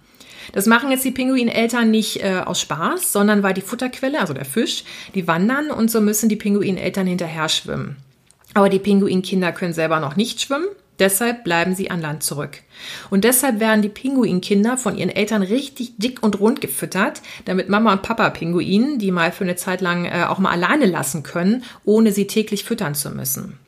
Das 0.51 0.65
machen 0.65 0.91
jetzt 0.91 1.05
die 1.05 1.11
Pinguineltern 1.11 1.91
nicht 1.91 2.23
äh, 2.23 2.41
aus 2.45 2.61
Spaß, 2.61 3.11
sondern 3.11 3.43
weil 3.43 3.53
die 3.53 3.61
Futterquelle, 3.61 4.19
also 4.19 4.33
der 4.33 4.45
Fisch, 4.45 4.83
die 5.15 5.27
wandern 5.27 5.71
und 5.71 5.91
so 5.91 6.01
müssen 6.01 6.29
die 6.29 6.35
Pinguineltern 6.35 7.07
hinterher 7.07 7.49
schwimmen. 7.49 7.97
Aber 8.53 8.69
die 8.69 8.79
Pinguinkinder 8.79 9.51
können 9.51 9.73
selber 9.73 9.99
noch 9.99 10.15
nicht 10.15 10.41
schwimmen, 10.41 10.67
deshalb 10.97 11.43
bleiben 11.43 11.75
sie 11.75 11.91
an 11.91 12.01
Land 12.01 12.23
zurück. 12.23 12.61
Und 13.09 13.23
deshalb 13.23 13.59
werden 13.59 13.81
die 13.81 13.89
Pinguinkinder 13.89 14.77
von 14.77 14.97
ihren 14.97 15.09
Eltern 15.09 15.43
richtig 15.43 15.93
dick 15.97 16.23
und 16.23 16.39
rund 16.39 16.61
gefüttert, 16.61 17.21
damit 17.45 17.69
Mama 17.69 17.93
und 17.93 18.01
Papa 18.01 18.29
Pinguin 18.31 18.97
die 18.99 19.11
mal 19.11 19.31
für 19.31 19.43
eine 19.43 19.55
Zeit 19.55 19.81
lang 19.81 20.05
äh, 20.05 20.25
auch 20.27 20.39
mal 20.39 20.51
alleine 20.51 20.85
lassen 20.85 21.23
können, 21.23 21.63
ohne 21.85 22.11
sie 22.11 22.27
täglich 22.27 22.63
füttern 22.63 22.95
zu 22.95 23.11
müssen. 23.11 23.59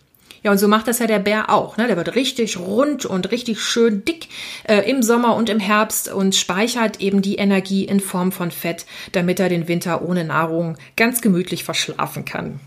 Ja, 0.43 0.51
und 0.51 0.57
so 0.57 0.67
macht 0.67 0.87
das 0.87 0.99
ja 0.99 1.07
der 1.07 1.19
Bär 1.19 1.49
auch. 1.51 1.77
Ne? 1.77 1.87
Der 1.87 1.97
wird 1.97 2.15
richtig 2.15 2.57
rund 2.57 3.05
und 3.05 3.31
richtig 3.31 3.61
schön 3.61 4.03
dick 4.03 4.27
äh, 4.63 4.89
im 4.89 5.03
Sommer 5.03 5.35
und 5.35 5.49
im 5.49 5.59
Herbst 5.59 6.11
und 6.11 6.35
speichert 6.35 6.99
eben 6.99 7.21
die 7.21 7.35
Energie 7.35 7.85
in 7.85 7.99
Form 7.99 8.31
von 8.31 8.49
Fett, 8.49 8.85
damit 9.11 9.39
er 9.39 9.49
den 9.49 9.67
Winter 9.67 10.01
ohne 10.01 10.23
Nahrung 10.23 10.77
ganz 10.95 11.21
gemütlich 11.21 11.63
verschlafen 11.63 12.25
kann. 12.25 12.59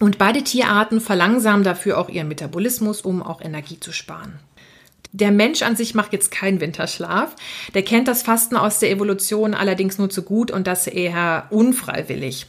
Und 0.00 0.18
beide 0.18 0.42
Tierarten 0.42 1.00
verlangsamen 1.00 1.64
dafür 1.64 1.98
auch 1.98 2.08
ihren 2.08 2.28
Metabolismus, 2.28 3.00
um 3.00 3.22
auch 3.22 3.40
Energie 3.40 3.80
zu 3.80 3.92
sparen. 3.92 4.38
Der 5.12 5.30
Mensch 5.30 5.62
an 5.62 5.76
sich 5.76 5.94
macht 5.94 6.12
jetzt 6.12 6.32
keinen 6.32 6.60
Winterschlaf. 6.60 7.36
Der 7.72 7.82
kennt 7.82 8.08
das 8.08 8.22
Fasten 8.22 8.56
aus 8.56 8.80
der 8.80 8.90
Evolution 8.90 9.54
allerdings 9.54 9.96
nur 9.96 10.10
zu 10.10 10.22
gut 10.22 10.50
und 10.50 10.66
das 10.66 10.88
eher 10.88 11.46
unfreiwillig. 11.50 12.46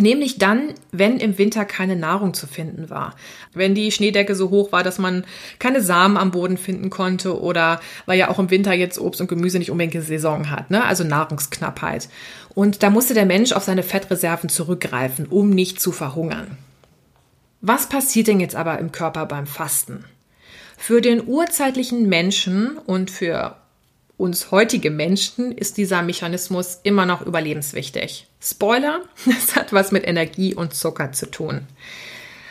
Nämlich 0.00 0.38
dann, 0.38 0.74
wenn 0.92 1.18
im 1.18 1.38
Winter 1.38 1.64
keine 1.64 1.96
Nahrung 1.96 2.32
zu 2.32 2.46
finden 2.46 2.88
war. 2.88 3.16
Wenn 3.52 3.74
die 3.74 3.90
Schneedecke 3.90 4.36
so 4.36 4.50
hoch 4.50 4.70
war, 4.70 4.84
dass 4.84 4.98
man 4.98 5.24
keine 5.58 5.82
Samen 5.82 6.16
am 6.16 6.30
Boden 6.30 6.56
finden 6.56 6.88
konnte 6.88 7.40
oder 7.40 7.80
weil 8.06 8.18
ja 8.18 8.28
auch 8.28 8.38
im 8.38 8.50
Winter 8.50 8.72
jetzt 8.72 9.00
Obst 9.00 9.20
und 9.20 9.28
Gemüse 9.28 9.58
nicht 9.58 9.72
unbedingt 9.72 10.04
Saison 10.04 10.50
hat, 10.50 10.70
ne? 10.70 10.84
also 10.84 11.02
Nahrungsknappheit. 11.02 12.08
Und 12.54 12.82
da 12.82 12.90
musste 12.90 13.14
der 13.14 13.26
Mensch 13.26 13.52
auf 13.52 13.64
seine 13.64 13.82
Fettreserven 13.82 14.48
zurückgreifen, 14.48 15.26
um 15.26 15.50
nicht 15.50 15.80
zu 15.80 15.90
verhungern. 15.90 16.56
Was 17.60 17.88
passiert 17.88 18.28
denn 18.28 18.40
jetzt 18.40 18.54
aber 18.54 18.78
im 18.78 18.92
Körper 18.92 19.26
beim 19.26 19.46
Fasten? 19.46 20.04
Für 20.76 21.00
den 21.00 21.26
urzeitlichen 21.26 22.08
Menschen 22.08 22.78
und 22.78 23.10
für 23.10 23.56
uns 24.18 24.50
heutige 24.50 24.90
Menschen 24.90 25.52
ist 25.52 25.76
dieser 25.78 26.02
Mechanismus 26.02 26.80
immer 26.82 27.06
noch 27.06 27.22
überlebenswichtig. 27.22 28.26
Spoiler, 28.42 29.00
es 29.26 29.56
hat 29.56 29.72
was 29.72 29.92
mit 29.92 30.06
Energie 30.06 30.54
und 30.54 30.74
Zucker 30.74 31.12
zu 31.12 31.30
tun. 31.30 31.62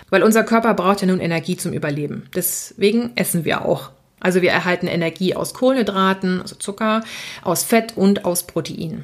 Weil 0.09 0.23
unser 0.23 0.43
Körper 0.43 0.73
braucht 0.73 1.01
ja 1.01 1.07
nun 1.07 1.19
Energie 1.19 1.57
zum 1.57 1.73
Überleben. 1.73 2.29
Deswegen 2.33 3.11
essen 3.15 3.43
wir 3.43 3.65
auch. 3.65 3.91
Also 4.21 4.41
wir 4.41 4.49
erhalten 4.49 4.87
Energie 4.87 5.35
aus 5.35 5.53
Kohlenhydraten, 5.53 6.41
also 6.41 6.55
Zucker, 6.55 7.03
aus 7.43 7.63
Fett 7.63 7.97
und 7.97 8.23
aus 8.23 8.47
Protein. 8.47 9.03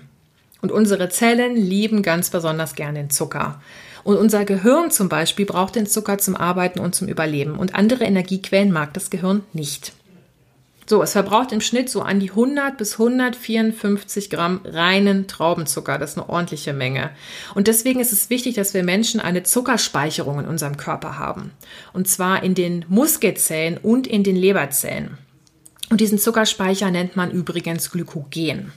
Und 0.61 0.71
unsere 0.71 1.09
Zellen 1.09 1.57
lieben 1.57 2.01
ganz 2.01 2.29
besonders 2.29 2.75
gerne 2.75 2.99
den 2.99 3.09
Zucker. 3.09 3.61
Und 4.05 4.15
unser 4.15 4.45
Gehirn 4.45 4.89
zum 4.89 5.09
Beispiel 5.09 5.45
braucht 5.45 5.75
den 5.75 5.85
Zucker 5.85 6.17
zum 6.17 6.37
Arbeiten 6.37 6.79
und 6.79 6.95
zum 6.95 7.09
Überleben. 7.09 7.57
Und 7.57 7.75
andere 7.75 8.05
Energiequellen 8.05 8.71
mag 8.71 8.93
das 8.93 9.09
Gehirn 9.09 9.43
nicht. 9.51 9.91
So, 10.85 11.01
es 11.01 11.13
verbraucht 11.13 11.51
im 11.51 11.61
Schnitt 11.61 11.89
so 11.89 12.01
an 12.01 12.19
die 12.19 12.29
100 12.29 12.77
bis 12.77 12.93
154 12.93 14.29
Gramm 14.29 14.61
reinen 14.65 15.27
Traubenzucker. 15.27 15.97
Das 15.97 16.11
ist 16.11 16.17
eine 16.17 16.29
ordentliche 16.29 16.73
Menge. 16.73 17.11
Und 17.55 17.67
deswegen 17.67 17.99
ist 17.99 18.11
es 18.11 18.29
wichtig, 18.29 18.55
dass 18.55 18.73
wir 18.73 18.83
Menschen 18.83 19.21
eine 19.21 19.43
Zuckerspeicherung 19.43 20.39
in 20.39 20.47
unserem 20.47 20.75
Körper 20.75 21.17
haben. 21.17 21.51
Und 21.93 22.07
zwar 22.07 22.43
in 22.43 22.53
den 22.53 22.85
Muskelzellen 22.89 23.77
und 23.77 24.07
in 24.07 24.23
den 24.23 24.35
Leberzellen. 24.35 25.17
Und 25.89 26.01
diesen 26.01 26.17
Zuckerspeicher 26.17 26.91
nennt 26.91 27.15
man 27.15 27.31
übrigens 27.31 27.91
Glykogen. 27.91 28.73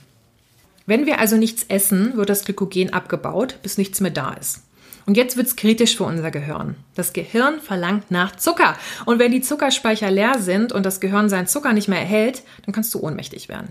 Wenn 0.85 1.05
wir 1.05 1.19
also 1.19 1.35
nichts 1.35 1.65
essen, 1.67 2.15
wird 2.15 2.29
das 2.29 2.45
Glykogen 2.45 2.93
abgebaut, 2.93 3.59
bis 3.63 3.77
nichts 3.77 3.99
mehr 3.99 4.11
da 4.11 4.31
ist. 4.31 4.66
Und 5.07 5.15
jetzt 5.15 5.37
wird's 5.37 5.55
kritisch 5.55 5.95
für 5.95 6.03
unser 6.03 6.31
Gehirn. 6.31 6.75
Das 6.93 7.13
Gehirn 7.13 7.61
verlangt 7.61 8.11
nach 8.11 8.35
Zucker. 8.35 8.75
Und 9.05 9.19
wenn 9.19 9.31
die 9.31 9.41
Zuckerspeicher 9.41 10.11
leer 10.11 10.39
sind 10.39 10.73
und 10.73 10.85
das 10.85 10.99
Gehirn 10.99 11.29
seinen 11.29 11.47
Zucker 11.47 11.71
nicht 11.71 11.87
mehr 11.87 12.01
erhält, 12.01 12.43
dann 12.65 12.75
kannst 12.75 12.93
du 12.93 12.99
ohnmächtig 12.99 13.47
werden. 13.47 13.69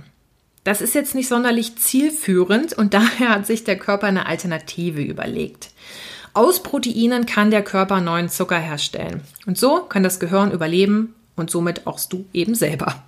Das 0.64 0.80
ist 0.80 0.94
jetzt 0.94 1.14
nicht 1.14 1.28
sonderlich 1.28 1.76
zielführend 1.76 2.72
und 2.72 2.94
daher 2.94 3.28
hat 3.28 3.46
sich 3.46 3.64
der 3.64 3.78
Körper 3.78 4.06
eine 4.06 4.24
Alternative 4.24 5.02
überlegt. 5.02 5.72
Aus 6.32 6.62
Proteinen 6.62 7.26
kann 7.26 7.50
der 7.50 7.62
Körper 7.62 8.00
neuen 8.00 8.30
Zucker 8.30 8.58
herstellen. 8.58 9.20
Und 9.44 9.58
so 9.58 9.82
kann 9.82 10.02
das 10.02 10.18
Gehirn 10.18 10.52
überleben 10.52 11.14
und 11.36 11.50
somit 11.50 11.86
auch 11.86 12.00
du 12.00 12.24
eben 12.32 12.54
selber. 12.54 13.04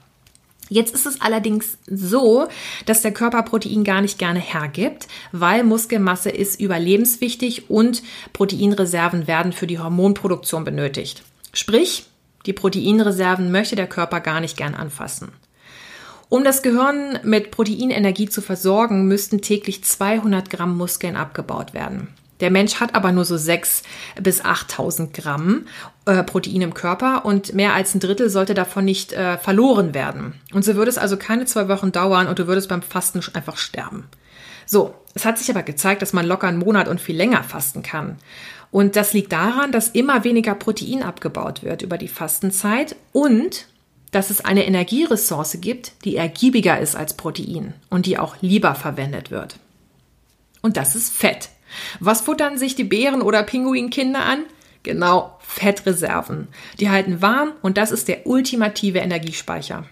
Jetzt 0.68 0.94
ist 0.94 1.06
es 1.06 1.20
allerdings 1.20 1.78
so, 1.86 2.48
dass 2.86 3.02
der 3.02 3.12
Körper 3.12 3.42
Protein 3.42 3.84
gar 3.84 4.00
nicht 4.00 4.18
gerne 4.18 4.40
hergibt, 4.40 5.08
weil 5.32 5.64
Muskelmasse 5.64 6.30
ist 6.30 6.60
überlebenswichtig 6.60 7.70
und 7.70 8.02
Proteinreserven 8.32 9.26
werden 9.26 9.52
für 9.52 9.66
die 9.66 9.78
Hormonproduktion 9.78 10.64
benötigt. 10.64 11.22
Sprich, 11.52 12.04
die 12.46 12.52
Proteinreserven 12.52 13.50
möchte 13.50 13.76
der 13.76 13.86
Körper 13.86 14.20
gar 14.20 14.40
nicht 14.40 14.56
gern 14.56 14.74
anfassen. 14.74 15.32
Um 16.28 16.44
das 16.44 16.60
Gehirn 16.60 17.18
mit 17.22 17.50
Proteinenergie 17.50 18.28
zu 18.28 18.42
versorgen, 18.42 19.06
müssten 19.06 19.40
täglich 19.40 19.82
200 19.82 20.50
Gramm 20.50 20.76
Muskeln 20.76 21.16
abgebaut 21.16 21.72
werden. 21.72 22.08
Der 22.40 22.50
Mensch 22.50 22.76
hat 22.80 22.94
aber 22.94 23.12
nur 23.12 23.24
so 23.24 23.36
6 23.36 23.82
bis 24.22 24.44
8000 24.44 25.12
Gramm 25.12 25.66
äh, 26.04 26.22
Protein 26.22 26.62
im 26.62 26.74
Körper 26.74 27.24
und 27.24 27.54
mehr 27.54 27.74
als 27.74 27.94
ein 27.94 28.00
Drittel 28.00 28.30
sollte 28.30 28.54
davon 28.54 28.84
nicht 28.84 29.12
äh, 29.12 29.38
verloren 29.38 29.94
werden. 29.94 30.34
Und 30.52 30.64
so 30.64 30.76
würde 30.76 30.90
es 30.90 30.98
also 30.98 31.16
keine 31.16 31.46
zwei 31.46 31.68
Wochen 31.68 31.92
dauern 31.92 32.28
und 32.28 32.38
du 32.38 32.46
würdest 32.46 32.68
beim 32.68 32.82
Fasten 32.82 33.20
einfach 33.34 33.56
sterben. 33.56 34.04
So, 34.66 34.94
es 35.14 35.24
hat 35.24 35.38
sich 35.38 35.50
aber 35.50 35.62
gezeigt, 35.62 36.02
dass 36.02 36.12
man 36.12 36.26
locker 36.26 36.46
einen 36.46 36.58
Monat 36.58 36.88
und 36.88 37.00
viel 37.00 37.16
länger 37.16 37.42
fasten 37.42 37.82
kann. 37.82 38.18
Und 38.70 38.96
das 38.96 39.14
liegt 39.14 39.32
daran, 39.32 39.72
dass 39.72 39.88
immer 39.88 40.24
weniger 40.24 40.54
Protein 40.54 41.02
abgebaut 41.02 41.62
wird 41.62 41.82
über 41.82 41.96
die 41.96 42.08
Fastenzeit 42.08 42.96
und 43.12 43.66
dass 44.10 44.30
es 44.30 44.44
eine 44.44 44.66
Energieressource 44.66 45.58
gibt, 45.60 45.92
die 46.04 46.16
ergiebiger 46.16 46.78
ist 46.78 46.96
als 46.96 47.14
Protein 47.14 47.74
und 47.90 48.06
die 48.06 48.18
auch 48.18 48.36
lieber 48.40 48.74
verwendet 48.74 49.30
wird. 49.30 49.58
Und 50.62 50.76
das 50.76 50.94
ist 50.94 51.12
Fett. 51.12 51.50
Was 52.00 52.22
futtern 52.22 52.58
sich 52.58 52.74
die 52.74 52.84
Bären 52.84 53.22
oder 53.22 53.42
Pinguinkinder 53.42 54.24
an? 54.24 54.44
Genau, 54.82 55.36
Fettreserven. 55.40 56.48
Die 56.78 56.88
halten 56.88 57.20
warm 57.20 57.52
und 57.62 57.76
das 57.76 57.90
ist 57.90 58.08
der 58.08 58.26
ultimative 58.26 58.98
Energiespeicher. 58.98 59.84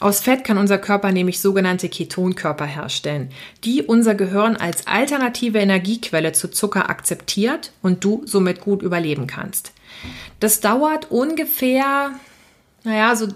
Aus 0.00 0.18
Fett 0.18 0.42
kann 0.42 0.58
unser 0.58 0.78
Körper 0.78 1.12
nämlich 1.12 1.40
sogenannte 1.40 1.88
Ketonkörper 1.88 2.66
herstellen, 2.66 3.30
die 3.62 3.82
unser 3.82 4.16
Gehirn 4.16 4.56
als 4.56 4.88
alternative 4.88 5.58
Energiequelle 5.58 6.32
zu 6.32 6.48
Zucker 6.48 6.90
akzeptiert 6.90 7.70
und 7.82 8.02
du 8.02 8.22
somit 8.26 8.60
gut 8.60 8.82
überleben 8.82 9.28
kannst. 9.28 9.72
Das 10.40 10.60
dauert 10.60 11.12
ungefähr, 11.12 12.10
naja, 12.82 13.14
so 13.14 13.28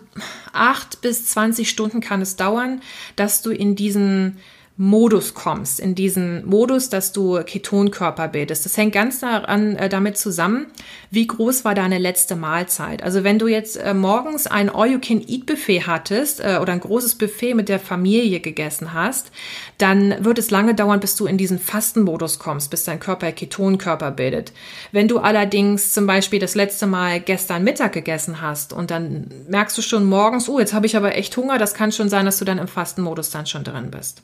acht 0.53 1.03
bis 1.03 1.27
zwanzig 1.27 1.71
Stunden 1.71 2.01
kann 2.01 2.21
es 2.21 2.35
dauern, 2.35 2.81
dass 3.15 3.43
du 3.43 3.51
in 3.51 3.77
diesen 3.77 4.39
Modus 4.79 5.33
kommst, 5.33 5.81
in 5.81 5.95
diesen 5.95 6.45
Modus, 6.45 6.91
dass 6.91 7.13
du 7.13 7.43
Ketonkörper 7.43 8.29
bildest. 8.29 8.67
Das 8.67 8.77
hängt 8.77 8.93
ganz 8.93 9.21
daran, 9.21 9.75
äh, 9.77 9.89
damit 9.89 10.19
zusammen, 10.19 10.67
wie 11.11 11.27
groß 11.27 11.65
war 11.65 11.75
deine 11.75 11.97
letzte 11.97 12.37
Mahlzeit. 12.37 13.03
Also 13.03 13.25
wenn 13.25 13.39
du 13.39 13.49
jetzt 13.49 13.77
äh, 13.77 13.95
morgens 13.95 14.47
ein 14.47 14.69
All-You-Can-Eat-Buffet 14.69 15.87
hattest 15.87 16.41
äh, 16.41 16.59
oder 16.61 16.75
ein 16.75 16.81
großes 16.81 17.15
Buffet 17.15 17.55
mit 17.55 17.71
der 17.71 17.81
Familie 17.81 18.41
gegessen 18.41 18.93
hast, 18.93 19.31
dann 19.79 20.23
wird 20.23 20.39
es 20.39 20.51
lange 20.51 20.75
dauern, 20.75 21.01
bis 21.01 21.17
du 21.17 21.25
in 21.25 21.39
diesen 21.39 21.59
Fastenmodus 21.59 22.39
kommst, 22.39 22.71
bis 22.71 22.85
dein 22.85 23.01
Körper 23.01 23.33
Ketonkörper 23.33 24.11
bildet. 24.11 24.53
Wenn 24.93 25.09
du 25.09 25.21
allerdings 25.21 25.95
zum 25.95 26.07
Beispiel 26.07 26.39
das 26.39 26.55
letzte 26.55 26.87
Mal 26.87 27.21
gestern 27.21 27.65
Mittag 27.65 27.93
gegessen 27.93 28.43
hast 28.43 28.75
und 28.75 28.91
dann 28.91 29.31
merkst 29.49 29.79
du 29.79 29.81
schon 29.81 30.05
morgens, 30.05 30.51
oh, 30.51 30.59
jetzt 30.59 30.75
habe 30.75 30.85
ich 30.85 30.99
aber 30.99 31.17
echt 31.17 31.35
Hunger, 31.35 31.57
das 31.57 31.73
kann 31.73 31.93
schon 31.93 32.11
sein, 32.11 32.27
dass 32.27 32.39
du 32.39 32.45
dann 32.45 32.59
im 32.59 32.69
Fastenmodus 32.69 33.31
dann 33.31 33.47
schon 33.47 33.65
drin 33.65 33.91
bist. 33.91 34.21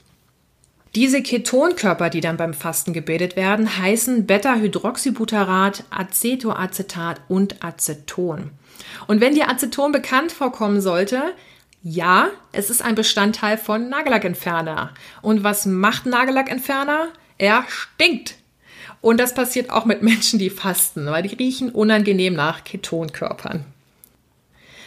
Diese 0.94 1.22
Ketonkörper, 1.22 2.11
die 2.11 2.20
dann 2.20 2.37
beim 2.37 2.52
Fasten 2.52 2.92
gebildet 2.92 3.35
werden, 3.35 3.78
heißen 3.78 4.26
Beta-Hydroxybutyrat, 4.26 5.85
Acetoacetat 5.88 7.22
und 7.28 7.64
Aceton. 7.64 8.50
Und 9.07 9.22
wenn 9.22 9.35
dir 9.35 9.48
Aceton 9.48 9.92
bekannt 9.92 10.33
vorkommen 10.33 10.83
sollte, 10.83 11.33
ja, 11.83 12.28
es 12.52 12.68
ist 12.68 12.83
ein 12.83 12.94
Bestandteil 12.94 13.57
von 13.57 13.88
Nagellackentferner. 13.88 14.92
Und 15.22 15.42
was 15.42 15.64
macht 15.64 16.05
Nagellackentferner? 16.05 17.09
Er 17.38 17.64
stinkt. 17.68 18.37
Und 19.00 19.18
das 19.18 19.35
passiert 19.35 19.70
auch 19.70 19.87
mit 19.87 20.02
Menschen, 20.02 20.38
die 20.38 20.50
fasten, 20.50 21.07
weil 21.07 21.22
die 21.22 21.35
riechen 21.35 21.70
unangenehm 21.70 22.35
nach 22.35 22.64
Ketonkörpern. 22.64 23.64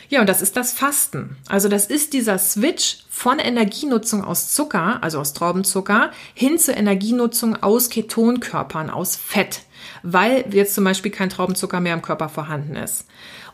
Ja, 0.09 0.21
und 0.21 0.29
das 0.29 0.41
ist 0.41 0.55
das 0.55 0.71
Fasten. 0.73 1.37
Also 1.47 1.67
das 1.69 1.85
ist 1.85 2.13
dieser 2.13 2.37
Switch 2.37 2.99
von 3.09 3.39
Energienutzung 3.39 4.23
aus 4.23 4.53
Zucker, 4.53 4.99
also 5.01 5.19
aus 5.19 5.33
Traubenzucker, 5.33 6.11
hin 6.33 6.57
zur 6.59 6.77
Energienutzung 6.77 7.61
aus 7.61 7.89
Ketonkörpern, 7.89 8.89
aus 8.89 9.15
Fett, 9.15 9.61
weil 10.03 10.45
jetzt 10.51 10.75
zum 10.75 10.83
Beispiel 10.83 11.11
kein 11.11 11.29
Traubenzucker 11.29 11.79
mehr 11.79 11.93
im 11.93 12.01
Körper 12.01 12.29
vorhanden 12.29 12.75
ist. 12.75 13.05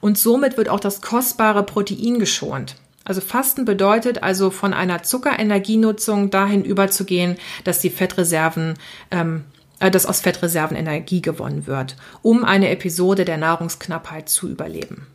Und 0.02 0.18
somit 0.18 0.58
wird 0.58 0.70
auch 0.70 0.80
das 0.80 1.02
kostbare 1.02 1.64
Protein 1.64 2.20
geschont. 2.20 2.76
Also 3.04 3.22
Fasten 3.22 3.66
bedeutet 3.66 4.22
also 4.22 4.52
von 4.52 4.74
einer 4.74 5.04
Zuckerenergienutzung 5.04 6.30
dahin 6.30 6.64
überzugehen, 6.64 7.38
dass 7.64 7.80
die 7.80 7.90
Fettreserven 7.90 8.76
ähm, 9.10 9.46
äh, 9.80 9.90
dass 9.90 10.06
aus 10.06 10.22
Fettreserven 10.22 10.78
Energie 10.78 11.22
gewonnen 11.22 11.66
wird, 11.66 11.98
um 12.22 12.46
eine 12.46 12.70
Episode 12.70 13.26
der 13.26 13.38
Nahrungsknappheit 13.38 14.30
zu 14.30 14.48
überleben. 14.48 15.08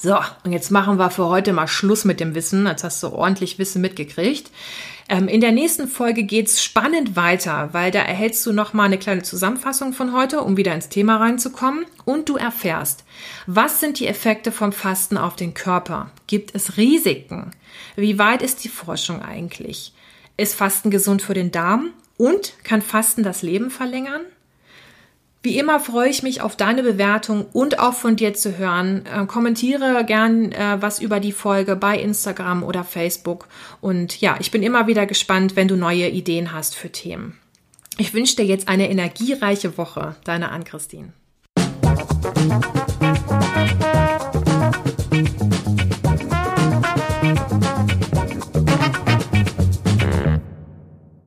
So, 0.00 0.16
und 0.44 0.52
jetzt 0.52 0.70
machen 0.70 0.96
wir 0.96 1.10
für 1.10 1.26
heute 1.26 1.52
mal 1.52 1.66
Schluss 1.66 2.04
mit 2.04 2.20
dem 2.20 2.36
Wissen. 2.36 2.66
Jetzt 2.66 2.84
hast 2.84 3.02
du 3.02 3.08
ordentlich 3.08 3.58
Wissen 3.58 3.82
mitgekriegt. 3.82 4.50
Ähm, 5.08 5.26
in 5.26 5.40
der 5.40 5.50
nächsten 5.50 5.88
Folge 5.88 6.22
geht's 6.22 6.62
spannend 6.62 7.16
weiter, 7.16 7.70
weil 7.72 7.90
da 7.90 8.00
erhältst 8.00 8.46
du 8.46 8.52
nochmal 8.52 8.86
eine 8.86 8.98
kleine 8.98 9.22
Zusammenfassung 9.22 9.92
von 9.92 10.12
heute, 10.12 10.42
um 10.42 10.56
wieder 10.56 10.72
ins 10.72 10.88
Thema 10.88 11.16
reinzukommen. 11.16 11.84
Und 12.04 12.28
du 12.28 12.36
erfährst, 12.36 13.04
was 13.46 13.80
sind 13.80 13.98
die 13.98 14.06
Effekte 14.06 14.52
vom 14.52 14.70
Fasten 14.70 15.16
auf 15.16 15.34
den 15.34 15.54
Körper? 15.54 16.10
Gibt 16.28 16.54
es 16.54 16.76
Risiken? 16.76 17.50
Wie 17.96 18.20
weit 18.20 18.42
ist 18.42 18.62
die 18.62 18.68
Forschung 18.68 19.20
eigentlich? 19.20 19.92
Ist 20.36 20.54
Fasten 20.54 20.90
gesund 20.90 21.22
für 21.22 21.34
den 21.34 21.50
Darm? 21.50 21.90
Und 22.16 22.52
kann 22.62 22.82
Fasten 22.82 23.24
das 23.24 23.42
Leben 23.42 23.70
verlängern? 23.70 24.22
Wie 25.48 25.56
immer 25.56 25.80
freue 25.80 26.10
ich 26.10 26.22
mich 26.22 26.42
auf 26.42 26.56
deine 26.56 26.82
Bewertung 26.82 27.46
und 27.54 27.78
auch 27.78 27.94
von 27.94 28.16
dir 28.16 28.34
zu 28.34 28.58
hören. 28.58 29.06
Äh, 29.06 29.24
kommentiere 29.24 30.04
gern 30.04 30.52
äh, 30.52 30.76
was 30.82 30.98
über 30.98 31.20
die 31.20 31.32
Folge 31.32 31.74
bei 31.74 31.98
Instagram 31.98 32.62
oder 32.62 32.84
Facebook. 32.84 33.48
Und 33.80 34.20
ja, 34.20 34.36
ich 34.40 34.50
bin 34.50 34.62
immer 34.62 34.88
wieder 34.88 35.06
gespannt, 35.06 35.56
wenn 35.56 35.66
du 35.66 35.76
neue 35.76 36.06
Ideen 36.10 36.52
hast 36.52 36.74
für 36.74 36.92
Themen. 36.92 37.38
Ich 37.96 38.12
wünsche 38.12 38.36
dir 38.36 38.44
jetzt 38.44 38.68
eine 38.68 38.90
energiereiche 38.90 39.78
Woche. 39.78 40.16
Deine 40.24 40.50
Ann-Christine. 40.50 41.14